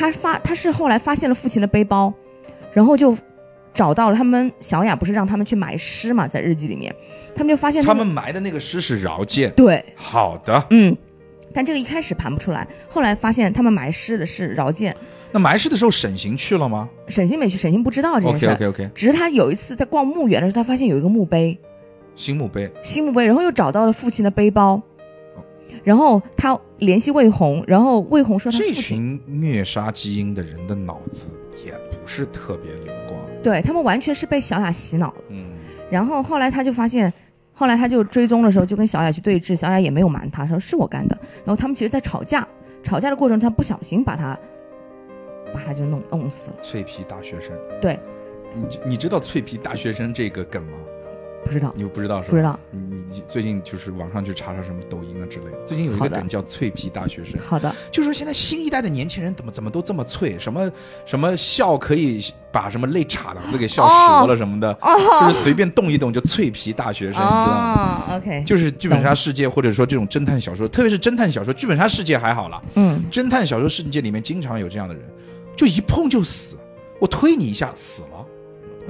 [0.00, 2.12] 他发他是后来发现了父亲的背包，
[2.72, 3.14] 然后就
[3.74, 6.94] 找到了他们小雅不是让他们去埋尸嘛，在日记里面，
[7.34, 9.52] 他们就发现、那个、他们埋的那个尸是饶建。
[9.52, 10.96] 对，好的，嗯。
[11.52, 14.96] 但这个一开始盘不出来，后来发现他们埋尸的是饶建，
[15.32, 21.58] 那埋尸的时候沈行去了吗沈行没去，沈行不知道这件？OK 事 OK OK，只是他有一次在逛墓园的时候，他发现有一个墓碑，
[22.14, 22.70] 新墓碑。
[22.82, 24.80] 新墓碑，然后又找到了父亲的背包，
[25.82, 31.28] 然后他联系魏红，然后魏红说他这群虐杀基因的人的脑子
[31.64, 33.18] 也不是特别灵光。
[33.42, 35.24] 对他们完全是被小雅洗脑了。
[35.30, 35.46] 嗯，
[35.90, 37.12] 然后后来他就发现，
[37.52, 41.16] 后来他就追踪的时候就跟小雅去对峙，小雅也没有瞒他，说是我干的。
[41.44, 42.46] 然后他们其实在吵架，
[42.82, 44.38] 吵架的过程中他不小心把他
[45.54, 46.56] 把他就弄弄死了。
[46.60, 47.52] 脆皮大学生。
[47.80, 47.98] 对，
[48.54, 50.72] 你你知道脆皮大学生这个梗吗？
[51.50, 52.30] 不知道，你不知道是吧？
[52.30, 52.58] 不知道。
[52.70, 55.58] 你你你最近就是网上去查查什么抖音啊之类的。
[55.66, 60.70] 最近有一个梗叫脆皮大学生，好的，就说现在新一代的年轻人怎么怎么都这么脆，什么
[61.04, 64.72] 什么笑可以把什么肋岔子给笑折了什么的，
[65.22, 68.04] 就是随便动一动就脆皮大学生，你知道吗？
[68.08, 75.02] 哦，OK，就是剧本杀世界，或者说这种侦探小说，特别是侦探小说，剧本杀世界还好了，嗯，侦探小说世界里面经常有这样的人，
[75.56, 76.56] 就一碰就死，
[77.00, 78.24] 我推你一下死了，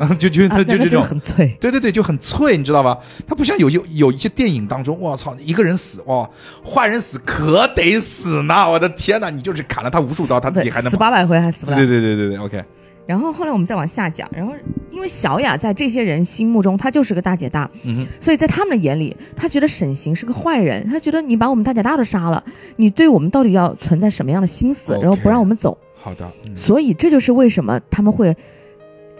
[0.01, 1.03] 啊，就就他，就就这种。
[1.05, 1.55] 很脆。
[1.61, 2.99] 对对对，就很脆，你知道吧？
[3.27, 6.29] 他不像有有有一些电影当中，我操，一个人死，哇，
[6.65, 8.71] 坏人死可得死呢！
[8.71, 10.91] 我的天哪，你就是砍了他无数刀，他自己还能跑。
[10.93, 11.77] 死八百回还死不了。
[11.77, 12.65] 对对对对对，OK，
[13.07, 14.55] 然后后来我们再往下讲，然后
[14.91, 22.43] 因为小雅在这些人心目中，她就是个大姐大，嗯哼，所以在他们的眼里，他觉得沈行是个坏人，他觉得你把我们大姐大都杀了，
[22.77, 28.35] 你对我们到底要存在什么样的心思然后不让我们走，好的，嗯所以这就是为什么他们会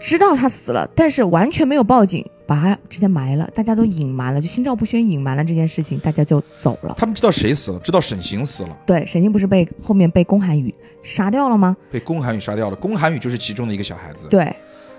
[0.01, 6.95] 知道他死了，但是完全没有报警，把他直接埋了，大家都隐瞒了，就心照不宣隐瞒了这件事情，大家就走了。
[6.97, 10.73] 他们知道谁死了，知道沈行死了，对，沈行不是被后面被宫寒雨
[11.03, 11.77] 杀掉了吗？
[11.91, 12.75] 被宫寒雨杀掉了。
[12.75, 14.27] 宫寒雨就是其中的一个小孩子。
[14.27, 14.53] 对，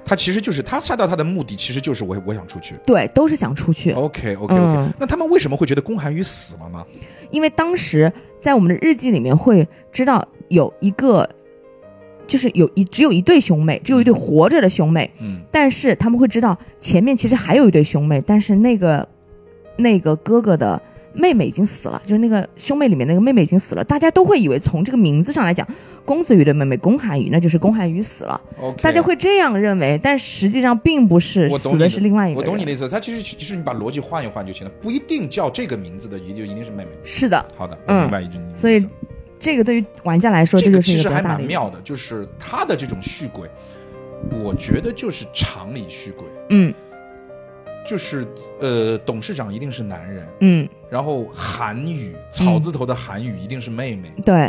[0.05, 2.76] 他其实就是他杀掉他的目的，其实就是我我想出去。
[2.86, 3.90] 对，都是想出去。
[3.92, 6.84] OK OK OK，、嗯那他们为什么会觉得宫寒雨死了呢？
[7.30, 11.28] 因为当时在我们的日记里面会知道有一个，
[12.26, 19.06] 就是有一只有一对兄妹，只有一对活着的兄妹，嗯但是他们会知道前面其实还有一对兄妹，但是那个
[19.76, 20.80] 那个哥哥的
[21.14, 25.66] 妹妹已经死了，就是那个兄妹里面那个妹妹已经死了，大家都会以为从这个名字上来讲，
[26.06, 32.50] 公子羽的妹妹宫寒羽，那就是宫寒羽死了，，OK，大家会这样认为，但实际上并不是，我懂你死的是另外一个人。
[32.50, 36.90] 我懂你的意思，他其实其实你把逻辑换一换就行了，不一定叫这个名字的也就一定是妹妹。
[37.04, 38.32] 是的，好的，我嗯。
[38.54, 38.82] 所以
[39.43, 41.20] 这个对于玩家来说，这个其实还。
[41.20, 43.51] 蛮妙的，就是他的这种续轨，
[44.43, 46.72] 我觉得就是常理续轨，嗯。
[47.84, 48.24] 就是
[48.61, 54.49] 呃，董事长一定是男人，嗯，然后韩语草字头的韩语一定是妹妹，对。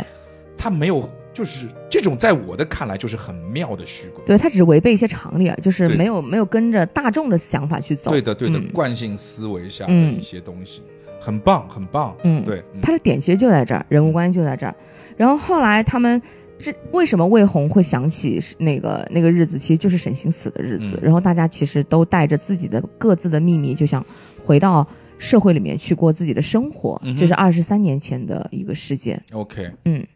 [0.56, 4.22] 他没有，就是这种在我的看来就是很妙的续轨。
[4.24, 8.12] 对，他只是违背一些常理，就是没有没有跟着大众的想法去走。
[8.12, 8.68] 对的，对的，嗯。
[8.72, 10.16] 惯性思维下的嗯。
[10.16, 10.80] 一些东西，
[11.24, 12.14] 很棒，很棒。
[12.22, 14.74] 嗯对，嗯他的点其实就在这儿，人物关系就在这儿。
[15.16, 16.20] 然后后来他们
[16.58, 20.98] 这为什么魏红会想起那个那个日子，其实就是沈星死的日子。
[21.00, 24.04] 嗯然后大家其实都带着自己的各自的秘密，就想
[24.44, 27.00] 回到社会里面去过自己的生活。
[27.04, 29.20] 嗯这是二十三年前的一个事件。
[29.32, 30.06] OK，嗯，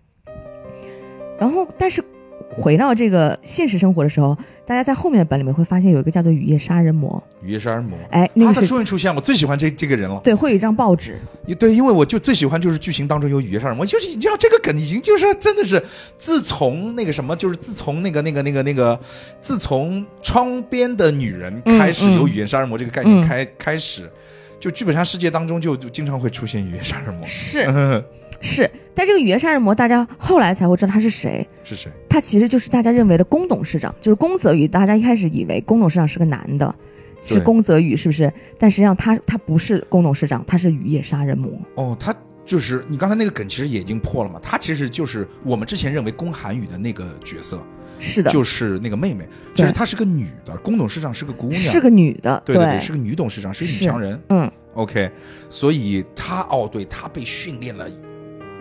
[1.39, 2.05] 然后但是
[2.57, 4.37] 回到这个现实生活的时候，
[4.67, 7.23] 大家在后面的本里面会发现有一个叫做雨夜杀人魔。
[7.43, 10.21] 雨夜杀人魔，哎，他个是、终于出现了，我最喜欢这这个人了。
[10.25, 11.17] 对，会有一张报纸。
[11.59, 15.81] 对，因为我就最喜欢就是剧情当中有雨夜杀人魔，就是你知道这个梗已经就是真的是，
[16.17, 18.99] 自从那个什么，就是自从那个那个那个那个，
[19.41, 24.11] 自从窗边的女人开始有雨夜杀人魔这个概念嗯开、开始，
[24.59, 27.25] 就剧本杀世界当中就就经常会出现雨夜杀人魔。
[27.25, 28.03] 是嗯
[28.41, 31.47] 是，但这个语言杀人魔，大家后来才会知道他是谁。
[31.65, 31.91] 是谁？
[32.09, 34.67] 他其实就是大家认为的宫董事长，就是宫泽宇。
[34.69, 36.75] 大家一开始以为宫董事长是个男的，
[37.21, 38.33] 是对宫泽宇，是不是？
[38.59, 41.51] 但实际上他他不是宫董事长，他是雨夜杀人魔。
[41.75, 42.15] 哦，他
[42.47, 47.63] 就是你刚才那个梗其实也已经破了嘛，他其实就是我们之前认为宫寒雨的那个角色，
[47.99, 54.21] 是的，就是那个妹妹，对其实她是个女的，宫董事长是个姑娘，是个女的，对对对，是个女董事长，是个女强人。
[54.29, 55.11] 嗯 OK，
[55.51, 57.87] 所以她哦，对她被训练了。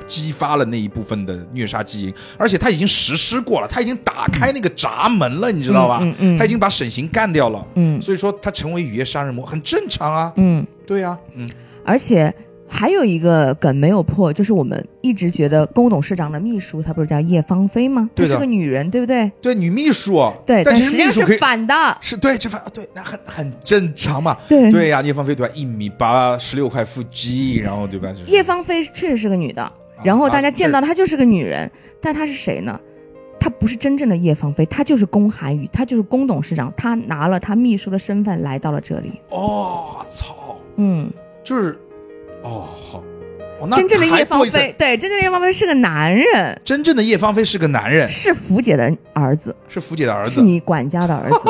[0.07, 5.99] 激发了那一部分的虐杀基因，而且他已经实施过了，他已经打开那个闸门了，你知道吧？
[6.01, 10.31] 嗯嗯他已经把沈行干掉了，嗯所以说他成为雨夜杀人魔很正常啊。
[10.37, 11.47] 嗯，对呀、嗯，
[11.83, 12.33] 而且
[12.69, 18.09] 还有一个梗没有破，就是我们一直觉得龚董事长的秘书，她不是叫叶芳菲吗？
[18.13, 19.31] 她是个女人，对不对？
[19.41, 21.97] 对，女秘书，对，但其实际上是反的。
[22.01, 24.35] 是对，这反对，那很很正常嘛。
[24.49, 25.53] 对对呀、叶芳菲对吧？
[25.55, 28.11] 一米八，十六块腹肌，然后对吧？
[28.11, 29.71] 就是叶芳菲确实是个女的，
[30.03, 31.69] 然后大家见到她就是个女人，
[32.01, 32.79] 但她是谁呢？
[33.39, 39.13] 她不是真正的叶芳菲，她就是宫寒雨，她就是宫董事长，她拿了她秘书的身份来到了这里。
[39.29, 41.09] 哦，操，嗯，
[41.43, 41.79] 就是
[42.43, 43.03] 哦好，
[43.59, 50.41] 哦那真正的叶芳菲，对，真正的叶芳菲是个男人，真正的叶芳菲是个男人，是福姐的儿子，是福姐的儿子是。
[50.41, 51.39] 你管家的儿子。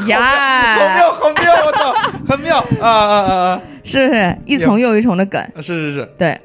[0.00, 1.66] 好呀，妙，好妙！
[1.66, 1.92] 我操，
[2.26, 3.62] 很妙啊啊啊啊！
[3.84, 5.42] 是不是一重又一重的梗？
[5.56, 6.40] 是是是，对，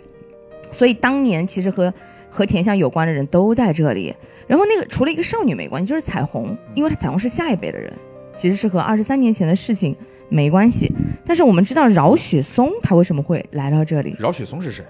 [0.76, 1.94] 所以当年其实和
[2.30, 4.14] 和田香有关的人都在这里。
[4.46, 7.92] 然后那个除了一个少女没关系，就是彩虹，因为她彩虹是下一辈的人，
[8.36, 9.96] 其实是和二十三年前的事情
[10.28, 10.92] 没关系。
[11.26, 14.84] 但是我们知道饶雪松他为什么会来到这里，饶雪松是谁？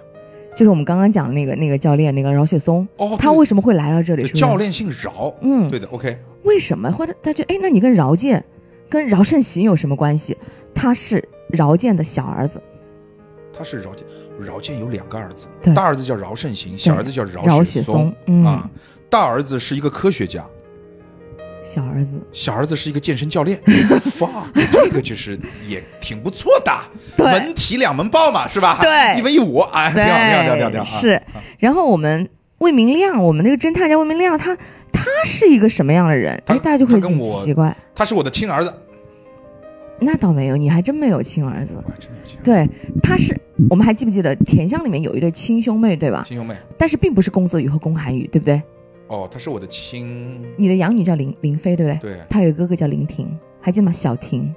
[0.55, 4.23] 就是我们刚刚讲的那个那个教练那个饶雪松，哦，他为什么会来到这里？
[4.23, 6.91] 是是教练姓饶，嗯，对的，OK，为什么？
[6.91, 8.43] 或者他觉得，哎，那你跟饶健、
[8.89, 10.35] 跟饶胜行有什么关系？
[10.73, 12.61] 他是饶健的小儿子，
[13.51, 14.05] 他是饶健，
[14.39, 18.13] 饶健有两个儿子，大儿子叫饶胜行，小儿子叫饶饶雪松
[18.45, 18.69] 啊。
[19.09, 20.43] 大儿子是一个科学家，
[21.63, 23.59] 小儿子，小儿子是一个健身教练。
[24.01, 24.29] fuck，
[24.71, 26.71] 这个就是也挺不错的，
[27.15, 28.79] 对文体两门报嘛，是吧？
[28.81, 31.41] 对一文一武，哎，挺好，挺好，挺好，挺好，是啊。
[31.59, 34.55] 然后我们魏明亮，我们那个侦探叫魏明亮，他
[34.91, 36.41] 他是一个什么样的人？
[36.45, 37.75] 他哎，大家就会很他跟我奇怪。
[37.93, 38.73] 他是我的亲儿子，
[39.99, 41.75] 那倒没有，你还真没有亲儿子。
[41.77, 42.69] 我还真没有亲儿子对，
[43.01, 43.35] 他是
[43.69, 46.23] 我们还记不记得甜香里面有一对亲兄妹，对吧？
[46.27, 46.55] 亲兄妹。
[46.77, 48.61] 但是并不是宫泽宇和宫寒宇，对不对？
[49.07, 52.13] 哦，他是我的亲，你的养女叫林林飞，对不对？
[52.13, 53.27] 对，他有一个哥哥叫林婷，
[53.61, 53.91] 还记得吗？
[53.91, 54.53] 小婷，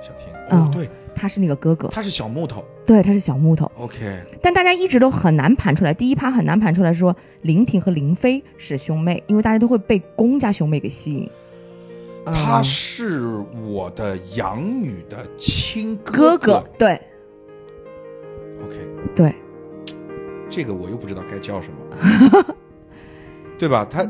[0.00, 0.32] 小婷。
[0.50, 2.64] 哦哦，对，他是那个哥哥，他是小木头。
[2.86, 3.70] 对，他是小木头。
[3.78, 11.28] OK，但大家一直都很难盘出来，第一趴很难盘出来说林婷和林飞是兄妹，因为大家都会被宫家兄妹给吸引。
[12.26, 16.64] 他嗯是我的养女的亲哥哥。
[16.78, 17.00] 对。
[18.62, 18.76] OK，
[19.14, 19.34] 对，
[20.48, 22.54] 这个我又不知道该叫什么，
[23.58, 23.84] 对吧？
[23.84, 24.02] 他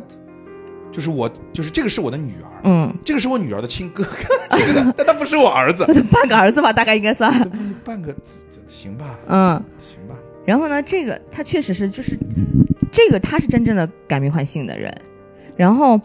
[0.93, 4.11] 就是我就是这个是我的女儿，嗯，这个是我女儿的亲哥哥，
[4.57, 7.33] 这个呢但他不是我儿子， 半个儿子吧，大概应该算。
[7.85, 8.15] 半个
[8.67, 9.19] 行吧？
[9.27, 10.15] 嗯，行吧。
[10.47, 12.17] 然后呢，这个他确实是就是
[12.93, 14.95] 这个他是真正的改名换姓的人，
[15.57, 16.01] 然后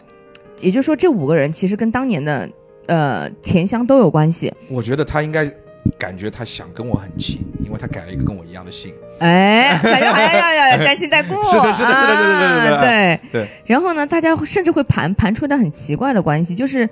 [0.60, 2.48] 也就是说这五个人其实跟当年的
[2.86, 4.52] 呃田香都有关系。
[4.68, 5.50] 我觉得他应该
[5.98, 8.94] 感觉他想跟我很亲，因为他改了一个跟我一样的姓。
[9.18, 13.48] 哎，感觉好像要要沾亲带故， 是的是的是的是的是的是的啊对对。
[13.66, 16.88] 然后呢，大家甚至会盘盘出一段很奇怪的关系，就是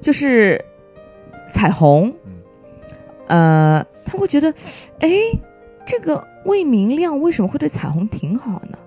[0.00, 0.64] 就是
[1.52, 2.12] 彩虹，
[3.26, 4.52] 呃，他会觉得，
[5.00, 5.10] 哎，
[5.84, 8.78] 这个魏明亮为什么会对彩虹挺好呢？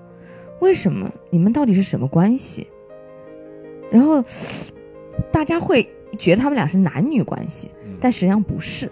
[0.59, 2.65] 为什么你们到底是什么关系？
[3.91, 4.23] 然后
[5.31, 8.89] 大家会觉得他们俩是男女关系，嗯但实际上不是。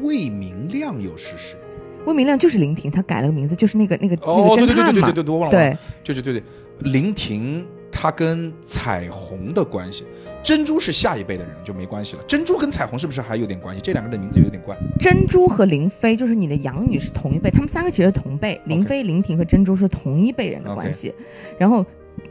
[0.00, 1.58] 魏明亮又是谁？
[2.06, 4.92] 魏明亮就是林婷，他改了个名字，就是那个那个、哦，对对对那个侦探嘛。
[4.92, 10.04] 对对对对，我忘了，对，对对对对，林婷她跟彩虹的关系，
[10.42, 12.22] 珍珠是下一辈的人就没关系了。
[12.28, 13.82] 珍珠跟彩虹是不是还有点关系？
[13.82, 14.76] 这两个人的名字有点怪。
[14.98, 21.12] 珍珠和林飞就是你的养女是同一辈，他们三个其实是同辈，林飞、林婷和珍珠是同一辈人的关系。
[21.58, 21.84] 然后，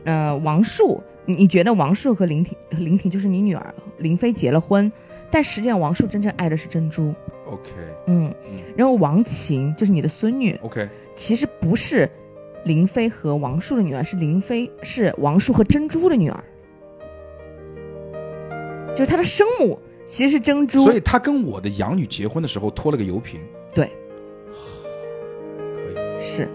[0.06, 4.90] 呃，王树，你你觉得王树和林婷林婷就是你女儿，林飞结了婚，
[5.30, 7.14] 但实际上王树真正爱的是珍珠。
[7.46, 7.70] OK
[8.08, 12.10] 嗯，嗯然后王琴就是你的孙女，OK，其实不是
[12.64, 16.44] 林飞和王树的女儿，是林飞是王树和珍珠的女儿，
[18.96, 20.86] 就是她的生母其实是珍珠。
[20.86, 23.42] 所以她跟我的养女结婚的时候拖了个油瓶。
[23.74, 23.92] 对，
[25.76, 26.50] 可以是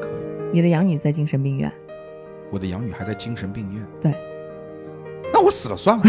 [0.00, 1.70] 可以，你的养女在精神病院。
[2.54, 3.84] 我的养女还在精神病院。
[4.00, 4.14] 对，
[5.32, 6.04] 那我死了算了，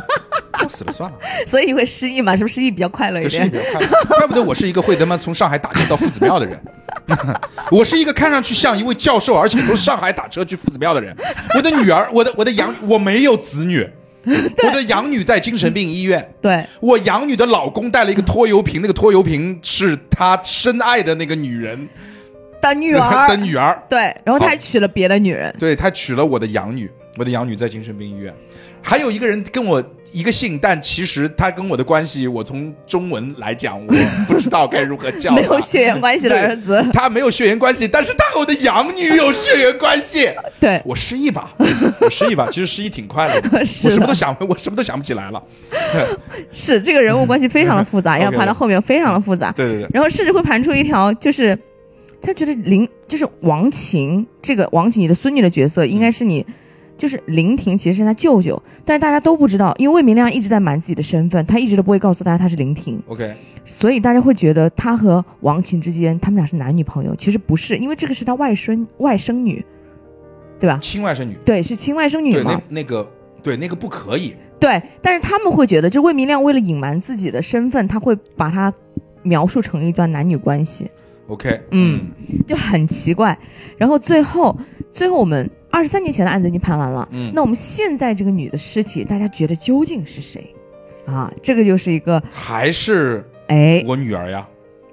[0.64, 2.34] 我死了算了， 所以你会失忆嘛？
[2.34, 3.62] 是不是失忆比较快乐一这事情点？
[3.62, 4.04] 比较快乐。
[4.16, 6.58] 怪不得我是一个会他妈从上海打车到夫子庙的人。
[7.70, 11.14] 我是一个看上去像一位教授，而且从上海打车去夫子庙的人。
[11.54, 13.86] 我的女儿，我的我的养，我没有子女，
[14.24, 16.34] 我的养女在精神病医院。
[16.40, 21.88] 对，我养女的老公带了一个拖油瓶，那个拖油瓶是他深爱的那个女人
[22.60, 23.80] 的女儿 的女儿。
[23.88, 25.54] 对，然后他还娶了别的女人。
[25.58, 28.34] 对他娶了我的养女，我的养女在精神病医院。
[28.82, 33.92] 还有一个人跟我一个姓，但其实他跟我的关系，我从中文来讲，我
[34.26, 35.34] 不知道该如何叫。
[35.34, 40.30] 没有血缘关系的儿子，他没有血缘关系，但是他和我的养女有血缘关系。
[40.58, 41.52] 对，我失忆吧，
[42.00, 45.42] 我失忆吧，其实失忆挺快的 我什么都想，我什么都想不起来了。
[46.50, 49.52] 是这个人物关系非常的复杂，要盘到后面非常的复杂。
[49.52, 51.56] 对对对，然后甚至会盘出一条，就是
[52.22, 56.44] 他觉得林就是王琴这个王琴你的孙女的角色应该是你，
[56.98, 69.64] 就是林婷其实是他舅舅，但是大家都不知道，因为魏明亮一直在瞒自己的身份，他一直都不会告诉大家他是林婷，OK，所以大家会觉得他和王琴之间他们俩是男女朋友，其实不是，因为这个是他外孙外甥女，
[70.58, 70.78] 对吧？
[70.82, 72.80] 亲外甥女，对，是亲外甥女对，嘛那。
[72.80, 73.08] 那个，
[73.42, 74.34] 对，那个不可以。
[74.58, 78.70] 对，但是他们会觉得，就魏明亮为了隐瞒自己的身份，他会把他
[79.22, 80.90] 描述成一段男女关系，
[81.30, 82.10] OK，嗯
[82.46, 83.38] 就很奇怪。
[83.78, 84.58] 然后最后，
[84.92, 90.54] 最后我们二十三年前的案子已经判完了，嗯，那我们现在这个女的尸体，大家觉得究竟是谁？
[91.06, 94.46] 啊，这个就是一个，还是哎，我女儿呀。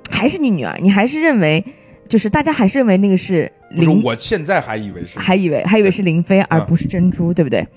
[0.09, 1.63] 还是你女儿，你还是认为，
[2.07, 7.67] 就是大家还是认为那个是林，我现在还以为是，还以为还以为是林飞，而不是珍珠，对不对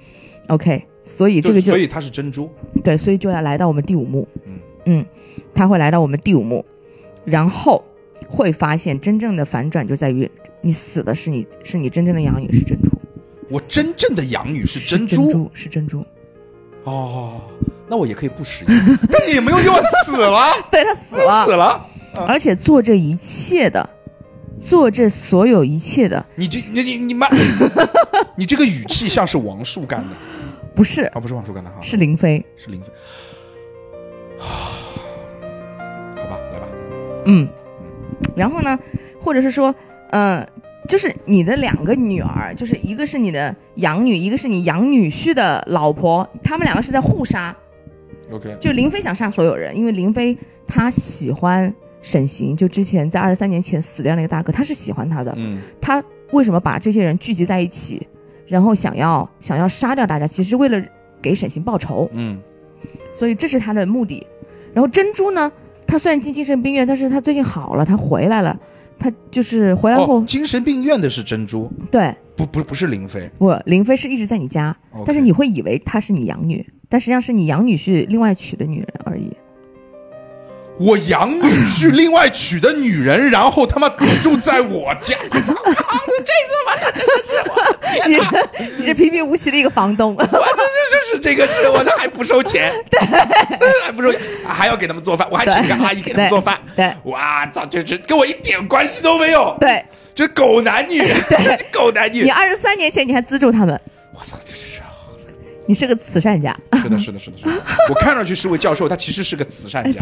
[0.46, 2.48] ？OK，所以这个就所以她是珍珠。
[2.84, 4.28] 对，所以就要来到我们第五幕。
[4.46, 5.06] 嗯嗯，
[5.52, 6.64] 她会来到我们第五幕，
[7.24, 7.84] 然后
[8.30, 10.30] 会发现真正的反转就在于
[10.62, 12.88] 你死的是你是你真正的养女是珍珠，
[13.50, 15.32] 我真正的养女是是珍珠。
[15.32, 16.04] 珠是珍珠，
[16.84, 17.40] 哦，
[17.88, 18.68] 那我也可以不失忆，
[19.10, 19.74] 但也没有用，
[20.06, 21.44] 死了， 对他死了。
[21.44, 21.86] 死了，了。
[22.26, 23.88] 而且做这一切的，
[24.60, 26.24] 做这所有一切的。
[26.36, 27.28] 你这你你你妈，
[28.36, 30.14] 你这个语气像是王树干的。
[30.74, 31.02] 不是。
[31.02, 32.88] 啊，不是王树干的哈，是林飞，是林飞。
[34.38, 36.66] 好吧，来吧，
[37.26, 37.48] 嗯，
[38.36, 38.78] 然后呢，
[39.20, 39.74] 或者是说，
[40.10, 40.46] 嗯、
[40.88, 47.54] 就是你的两个女儿，就是一个是你的养女，一个是你养女婿的老婆，他们两个是在互杀。
[48.32, 55.34] OK，就林飞想杀所有人，因为林飞他喜欢沈行，就之前在二十三年前死掉那个大哥，他是喜欢他的。
[55.36, 58.06] 嗯他为什么把这些人聚集在一起，
[58.46, 60.80] 然后想要想要杀掉大家，其实为了
[61.20, 62.40] 给沈行报仇，嗯
[63.12, 64.24] 所以这是他的目的。
[64.72, 65.50] 然后珍珠呢，
[65.90, 68.56] 他虽然进精神病院，但是他最近好了，他回来了，
[68.96, 73.28] 他就是回来后，哦，精神病院的是珍珠，对不不不是林飞。
[73.38, 74.74] 不，林飞是一直在你家
[75.04, 79.32] 但是你会以为她是你养女，但实际上是你养女婿另外娶的女人而已。
[80.80, 83.86] 我养女婿另外娶的女人，然后他妈
[84.22, 85.54] 住在我家，我 操！
[86.24, 92.98] 这他妈的真的是我，你是你是平平无奇的一个房东，我这这是这个是我的还不收钱， 对，
[93.84, 94.10] 还不收，
[94.48, 102.22] 还要给他们做饭，我还请个阿姨给他们做饭，对，哇操，这这跟我一点关系都没有，对，这狗男女，对， 狗男女。
[102.22, 103.78] 你，二十三年前你还资助他们，
[104.14, 104.69] 我操，这是。
[105.70, 106.52] 你是个慈善家，
[106.82, 107.52] 是的，是的，是的，是的。
[107.88, 110.00] 我看上去是位教授，他其实是个慈善家。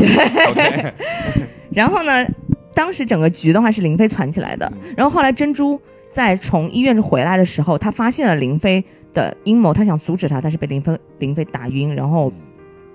[1.70, 2.26] 然后呢，
[2.72, 4.72] 当时整个局的话是林飞传起来的。
[4.96, 5.78] 然后后来珍珠
[6.10, 12.32] 在从医院回来的时候，他发现了林飞的阴谋，他想阻止他，但是被林飞林飞打晕，然后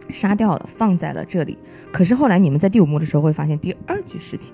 [0.09, 1.55] 杀掉了，放在了这里。
[1.91, 4.51] 可是后来你们在第五幕的时候会发现第二具尸体，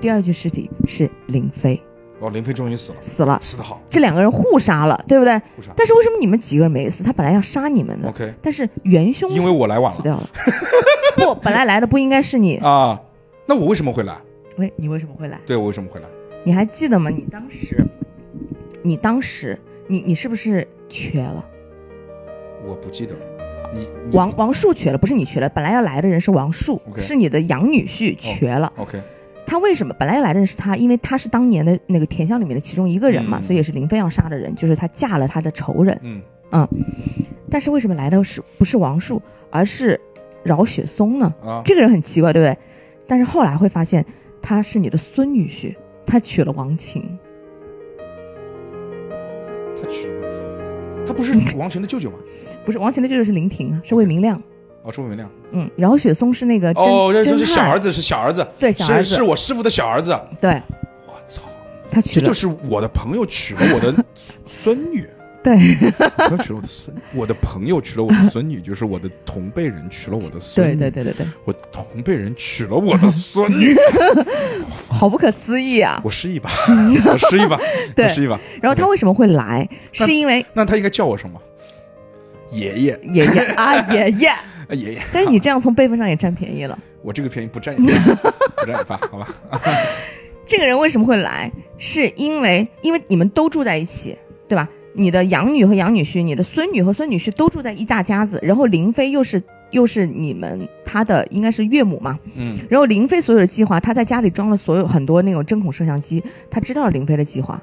[0.00, 1.82] 第二具尸体是林飞。
[2.22, 3.82] 哦，林飞终于死了，死了，死得好。
[3.90, 5.36] 这两个人互杀了，对不对？
[5.56, 5.72] 互杀。
[5.76, 7.02] 但是为什么你们几个人没死？
[7.02, 8.08] 他本来要杀你们的。
[8.08, 8.32] OK。
[8.40, 10.30] 但是元凶因为我来晚了，死掉了。
[11.18, 13.00] 不，本来来的不应该是你啊？
[13.46, 14.16] 那我为什么会来？
[14.56, 15.40] 喂，你为什么会来？
[15.44, 16.06] 对我为什么会来？
[16.44, 17.10] 你还记得吗？
[17.10, 17.84] 你当时，
[18.82, 19.58] 你当时，
[19.88, 21.44] 你你是不是瘸了？
[22.64, 23.20] 我不记得了。
[23.74, 25.48] 你王王树瘸了，不是你瘸了。
[25.48, 28.72] 本来要来的人是王树，是你的养女婿瘸了。
[28.76, 29.00] OK。
[29.46, 30.76] 他为什么本来要来认识他？
[30.76, 35.98] 因为他是当年的那个田乡里面的其中一个人嘛，所以也是林飞要杀的人，就是他嫁了他的仇人。
[36.02, 36.22] 嗯
[36.52, 36.68] 嗯，
[37.50, 39.20] 但是为什么来的是不是王树，
[39.50, 40.00] 而是
[40.42, 41.34] 饶雪松呢？
[41.42, 42.56] 啊，这个人很奇怪，对不对？
[43.06, 44.04] 但是后来会发现
[44.40, 45.74] 他是你的孙女婿，
[46.06, 47.02] 他娶了王琴。
[49.76, 52.18] 他娶了，他不是王琴的舅舅吗？
[52.64, 54.40] 不是，王琴的舅舅是林婷啊，是魏明亮。
[54.82, 55.28] 哦，是魏明亮。
[55.52, 60.18] 嗯，饶雪松是那个哦，这是小儿子，是小儿子，对，小儿子是我师傅的小儿子。
[60.40, 60.60] 对，
[61.06, 61.42] 我操，
[61.90, 63.94] 他娶了，这就是我的朋友娶了我的
[64.46, 65.06] 孙女。
[65.42, 65.54] 对，
[66.30, 70.76] 我娶了我的孙，我的朋友娶了我的孙女， 就是我的同辈人娶了我的孙女。
[70.76, 73.74] 对对对对对，我同辈人娶了我的孙女，
[74.88, 76.00] 好不可思议啊！
[76.04, 76.48] 我失忆吧，
[77.06, 77.58] 我失忆吧，
[77.96, 78.38] 对，失忆吧。
[78.60, 79.68] 然后他为什么会来？
[79.90, 81.40] 是因为那他应该叫我什么？
[82.52, 84.30] 爷爷，爷爷啊，爷爷。
[84.70, 86.78] 爷爷， 但是你这样从辈分上也占便宜了。
[87.02, 87.80] 我这个便宜不占也
[88.56, 89.28] 不占也罢，好吧。
[90.46, 91.50] 这个人为什么会来？
[91.78, 94.16] 是因为因为你们都住在一起，
[94.48, 94.68] 对吧？
[94.94, 98.38] 你的养女和养女婿，你的孙女和孙女婿都住在一大家子。
[98.42, 102.58] 然后林飞又是又是你们他的应该是岳母嘛，嗯。
[102.68, 107.60] 然后林飞所有的计划，他在家里装了所有很多那种针孔摄像机，他知道了林飞的计划，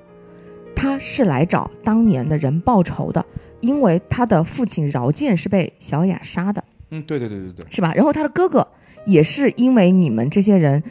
[0.76, 3.24] 他是来找当年的人报仇的，
[3.60, 6.64] 因为他的父亲饶建是被小雅杀的。
[6.92, 7.94] 嗯，对对对对对，是吧？
[7.94, 8.68] 然后他的哥哥
[9.06, 10.82] 也是因为你们这些人，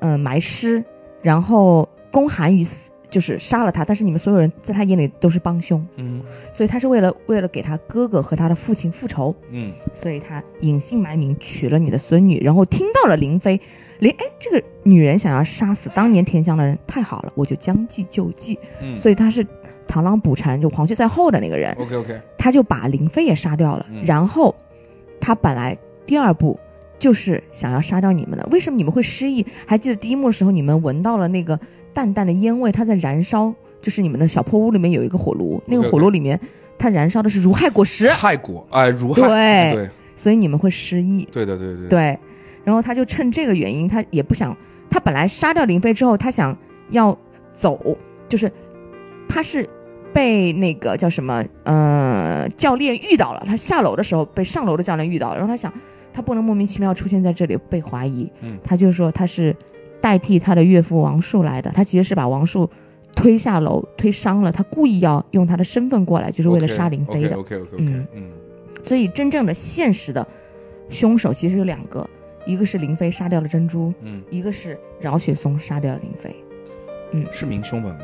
[0.00, 0.82] 嗯，埋尸，
[1.20, 3.84] 然后公韩于死，就是杀了他。
[3.84, 6.22] 但是你们所有人在他眼里都是帮凶，嗯，
[6.52, 13.60] 所以他是为了为了给他哥哥和他的父亲复仇，嗯，所以他隐姓埋名娶了你的孙女，然后听到了林飞，
[13.98, 19.44] 林哎，这个女人想要杀死当年田乡的人，太好了，我就将计就计，嗯，所以他是
[19.88, 24.54] 螳螂捕蝉，就黄雀在后的那个人，OK OK，他就把林飞也杀掉了，然后。
[25.22, 26.58] 他本来第二步
[26.98, 29.46] 就是想要杀掉你们的，为什么你们会失忆？
[29.64, 31.58] 还记得第一幕的时候，你们闻到了那个
[31.94, 36.38] 淡淡的烟味，它在燃烧，就是你们的小破屋里面有一个火炉，那个火炉里面
[36.76, 42.18] 它燃烧的是如害果实，害果哎，如害对对，所以你们会失忆，对的对对对，
[42.64, 44.56] 然后他就趁这个原因，他也不想，
[44.90, 46.56] 他本来杀掉林飞之后，他想
[46.90, 47.16] 要
[47.54, 47.96] 走，
[48.28, 48.50] 就是
[49.28, 49.68] 他是。
[50.12, 53.42] 被那个叫什么，呃，教练遇到了。
[53.46, 55.72] 他下楼的时候被上楼的教练遇到了，然后他想，
[56.12, 58.30] 他不能莫名其妙出现在这里被怀疑。
[58.40, 59.56] 嗯，他就说他是
[60.00, 61.70] 代替他的岳父王树来的。
[61.74, 62.68] 他其实是把王树
[63.14, 64.52] 推下楼，推伤了。
[64.52, 67.36] 他故意要用他的身份过来，就是为了杀林飞的。
[67.36, 67.76] OK OK OK。
[67.78, 68.30] 嗯嗯。
[68.82, 70.26] 所以真正的现实的
[70.88, 72.08] 凶手其实有两个，
[72.44, 76.34] 一个是林飞杀掉了珍珠，嗯，一个是饶雪松杀掉了林飞。
[77.12, 78.02] 嗯，是明凶本吗？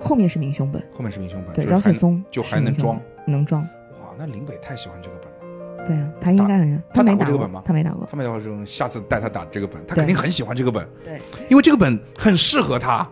[0.00, 3.62] 后面是明凶本，后面是明凶本，对，饶雪松就还能装，能装。
[4.00, 5.86] 哇，那林北太喜欢这个本了。
[5.86, 7.62] 对啊，他应该很，他没打过这个本吗？
[7.64, 8.64] 他没打过，他没打过这种。
[8.66, 10.86] 下次带他打这个本，他肯定很喜欢这个本。
[11.04, 13.08] 对，因为这个本很适合他，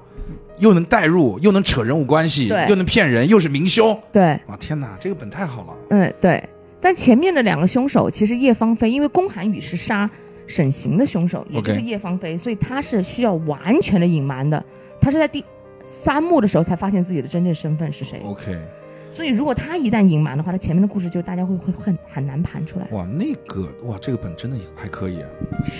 [0.58, 3.98] 又能代入，又能扯人物关系，又能骗人，又是明凶。
[4.12, 5.74] 对，哇天哪，这个本太好了。
[5.90, 6.46] 嗯，对。
[6.80, 10.08] 但前面的两个凶手其实叶芳菲，因为宫寒雨是杀
[10.46, 14.62] 沈行的凶手，也就是叶芳菲，所以他是需要完全的隐瞒的。
[15.00, 15.44] 他是在第。
[15.90, 18.20] 三幕的时候才发现自己的真正身份是谁。
[18.24, 18.56] OK，
[19.10, 22.86] 所以如果他一旦隐瞒的话，他前面的故事就大家会会很很难盘出来。
[22.92, 25.28] 哇，那个哇，这个本真的还可以啊。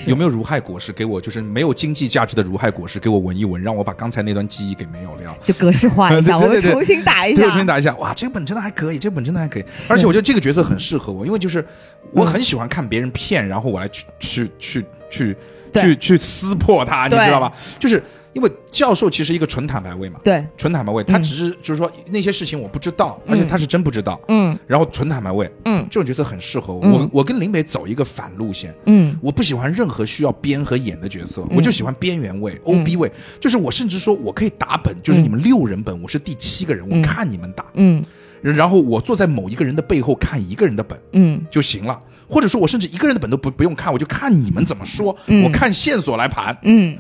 [0.07, 1.21] 有没有如害果实给我？
[1.21, 5.37] 就是没有经济价值的如害果实给我闻一闻，让我把刚才那段记忆给没有了。
[5.43, 7.59] 就格式化一下，对对对我们重新打一，下我重。
[7.59, 7.95] 新打一下。
[7.97, 9.65] 哇，这个本真的还可以，这个本真的还可以。
[9.89, 11.65] 而且我觉得这个角色很适合我，因为就是
[12.13, 15.37] 我很喜欢看别人骗，然后我来去去去去对
[15.75, 17.53] 去去撕破它，你知道吧？
[17.79, 18.03] 就是
[18.35, 24.21] 因为教授其实一个纯坦白位嘛，对，纯坦白位，他只是就是说那些事情我不知道，而且他是真不知道。
[24.29, 24.57] 嗯。
[24.67, 25.85] 然后纯坦白位，嗯。
[25.91, 29.19] 这种角色很适合我我跟林北走一个反路线，嗯。
[29.21, 33.11] 我不喜欢任何需要编和演的角色，我就喜欢边缘位、OB 位。
[33.41, 38.05] 就是我甚至说我可以打本，就是你们六人本，我是第七个人，我看你们打，嗯。
[38.41, 41.45] 然后我坐在某一个人的背后看一个人的本嗯。
[41.51, 41.99] 就行了。
[42.29, 46.57] 或者说我甚至一个人的本都不不用看，我就看你们怎么说，嗯我看线索来盘。
[46.63, 46.97] 嗯，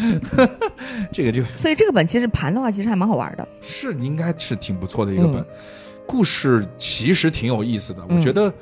[1.12, 3.46] 这个就所以这个本其实盘的话，其实还蛮好玩的。
[3.60, 5.46] 是应该是挺不错的一个本，嗯
[6.06, 8.02] 故事其实挺有意思的。
[8.02, 8.52] 我嗯觉得，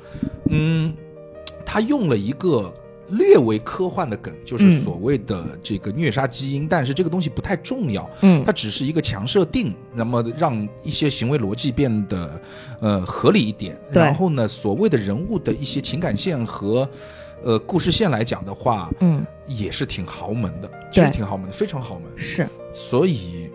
[0.51, 0.93] 嗯，
[1.65, 2.71] 他用了一个
[3.11, 4.83] 略微科幻的梗，就是嗯。
[4.83, 8.43] 所谓的这个虐杀基因，但是这个东西不太重要，嗯。
[8.45, 12.41] 它只是一个强设定，那么让一些行为逻辑变得
[12.79, 13.79] 呃合理一点。
[13.91, 16.87] 然后呢，所谓的人物的一些情感线和
[17.43, 22.03] 呃故事线来讲的话，嗯，也是挺豪门的，其实挺豪门的，非常豪门。
[22.15, 22.47] 是。
[22.73, 23.49] 所以，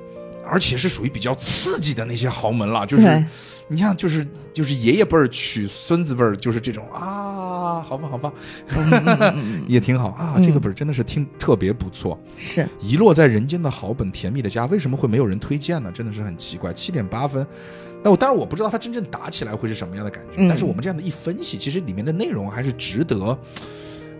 [0.44, 3.24] 而且是属于比较刺激的那些豪门了，就是对
[3.68, 8.32] 你像就是就是爷爷辈儿娶孙子辈儿，就是这种啊，好吧好吧，
[9.66, 12.18] 也挺好啊，嗯这个本儿真的是听特别不错。
[12.36, 15.90] 是，遗落在人间的好本，甜蜜的家，为什么会没有人推荐呢？
[15.92, 16.72] 真的是很奇怪。
[16.74, 17.46] 七点八分，
[18.02, 23.16] 那我当然我不知道它真正打起来会是什么样的感觉，嗯但是我们这样的一分析，其实里面的内容还是值得，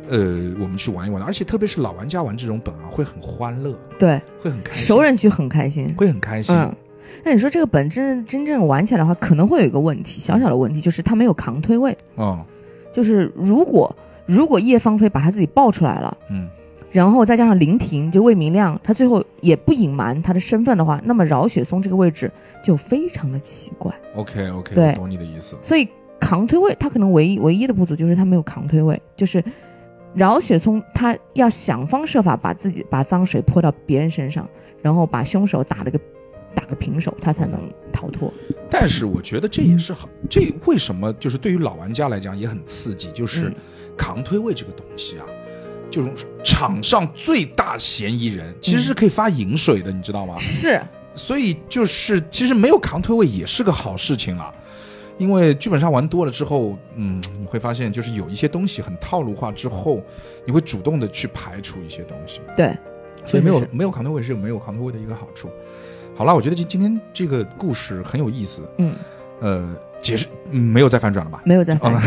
[0.09, 0.19] 呃，
[0.59, 1.27] 我们去玩一玩的。
[1.27, 5.93] 而且特别是老玩家玩这种本啊，会很欢乐，对，会很开心，熟人去很开心。
[5.97, 6.55] 会很开心。
[6.55, 6.75] 嗯，
[7.23, 11.97] 那你说这个本真真正玩起来的话，可能会有一个问题，小小的问题，就是它没有扛推位。
[12.17, 12.45] 哦，
[12.93, 13.95] 就是如果
[14.27, 16.49] 如果叶芳菲把她自己爆出来了，嗯，
[16.91, 22.31] 然后再加上林婷就魏明亮，他最后也不隐瞒他的身份的话，那么饶雪松这个位置
[22.63, 23.93] 就非常的奇怪。
[24.15, 25.57] OK OK，对我懂你的意思。
[25.61, 25.89] 所以
[26.21, 29.43] 扛推位，他可能唯一唯一的不足就是他没有扛推位，就是
[30.15, 34.49] 饶雪松他要想方设法把自己把脏水泼到别人身上，
[34.81, 35.99] 然后把凶手打了个
[36.55, 37.61] 打个平手，他才能
[37.93, 38.33] 逃脱。
[38.71, 43.55] 但是我觉得这也是好，这为什么就是对于老玩家来讲也很刺激，就是嗯
[43.97, 45.27] 扛推位这个东西啊，
[45.91, 46.11] 就是
[46.45, 50.35] 场上最大嫌疑人其实是可以发饮水的，你知道吗？
[50.39, 50.81] 是，
[51.15, 54.53] 所以就是其实没有扛推位也是个好事情了。
[55.17, 60.03] 因为剧本杀玩多了之后，嗯，你会发现就是有一些东西很套路化之后，
[60.45, 62.41] 你会主动的去排除一些东西。
[62.57, 62.77] 对，
[63.25, 65.49] 所以没有没有扛推位是有没有扛推位的一个好处。
[66.17, 68.63] 好了，我觉得今今天这个故事很有意思。
[68.79, 68.95] 嗯，
[69.41, 69.69] 呃，
[70.01, 71.43] 解释、嗯、没有再反转了吧？
[71.45, 72.01] 没有再反哦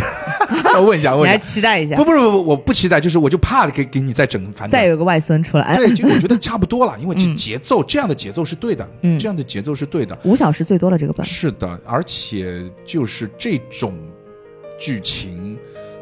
[0.50, 1.38] 转，要 问一下，你还问一下。
[1.38, 4.70] 期待一下不，不不不，我不期待，就是我就怕给给你再整反转。
[4.70, 13.94] 再有个外孙出来，对，就我觉得差不多了，因为这嗯节奏、这样的节奏是对的，嗯这样的节奏是对的，五小时最多了这个本，是的，而且就是这种
[14.80, 15.58] 剧情，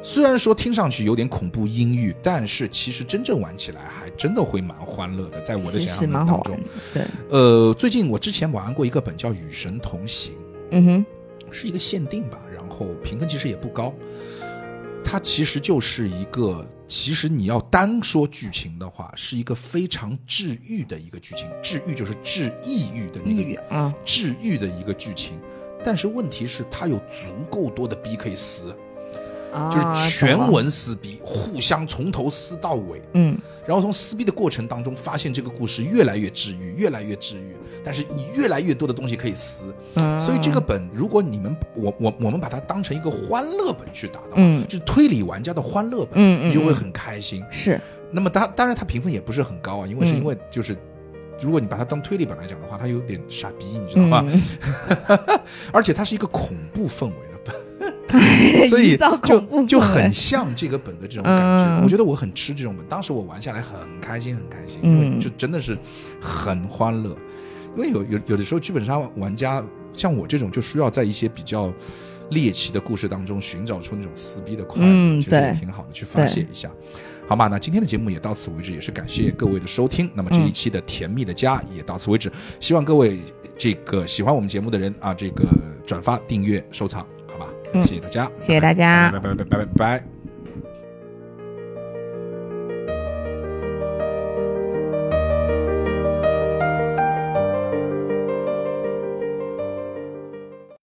[0.05, 6.55] 虽然说听上去有点恐怖阴郁，但是其实真正玩起来还真的会蛮欢乐的，在我的想象当中。。
[6.93, 10.33] 对，呃，最近我之前玩过一个本叫《与神同行》，
[10.69, 11.05] 嗯哼，
[11.51, 13.91] 是一个限定吧，然后评分其实也不高。
[15.03, 21.47] 它其实就是一个，其实你要单说剧情的话，是一个非常治愈的一个剧情。
[21.63, 25.39] 治愈就是治抑郁的那抑个郁啊，治愈的一个剧情。
[25.83, 28.75] 但是问题是，它有足够多的逼可以撕，
[29.55, 33.01] 啊就是全文撕逼，互相从头撕到尾。
[33.13, 37.55] 嗯，然后从撕逼的过程当中，发现这个故事越来越治愈，越来越治愈。
[37.83, 47.43] 但是你越来越多的东西可以撕，嗯所以这个本，如果你们我我我们把它当成一个欢乐本去打的话，嗯就是推理玩家的欢乐本，嗯你就会很开心。
[47.51, 47.79] 是
[48.11, 50.77] 那么当当然它评分也不是很高啊，因为是嗯因为就是。
[51.41, 54.23] 如果你把它当推理本来讲的话，它有点傻逼，你知道吗？
[54.25, 54.41] 嗯，
[55.73, 57.13] 而且它是一个恐怖氛围
[58.69, 61.79] 所以就就很像这个本的这种感觉。
[61.79, 65.77] 嗯我觉得我很吃这种本，当时我玩下来很开心，很开心，因为嗯就真的是
[66.19, 67.15] 很欢乐。
[67.75, 71.71] 因为有有有的时候剧本杀玩家像我这种，就需要在一些比较
[72.29, 76.71] 猎奇的故事当中寻找出那种撕逼的快乐，嗯其实也挺好的，去发泄一下。
[77.27, 80.09] 好嘛，那今天的节目也到此为止，也是感谢各位的收听。
[80.13, 83.19] 那么这一期的甜蜜的家也到此为止，希望各位
[83.57, 85.43] 这个喜欢我们节目的人啊，这个
[85.85, 87.05] 转发、订阅、收藏？
[87.83, 90.14] 谢谢大家，谢谢大家，拜拜拜拜拜拜。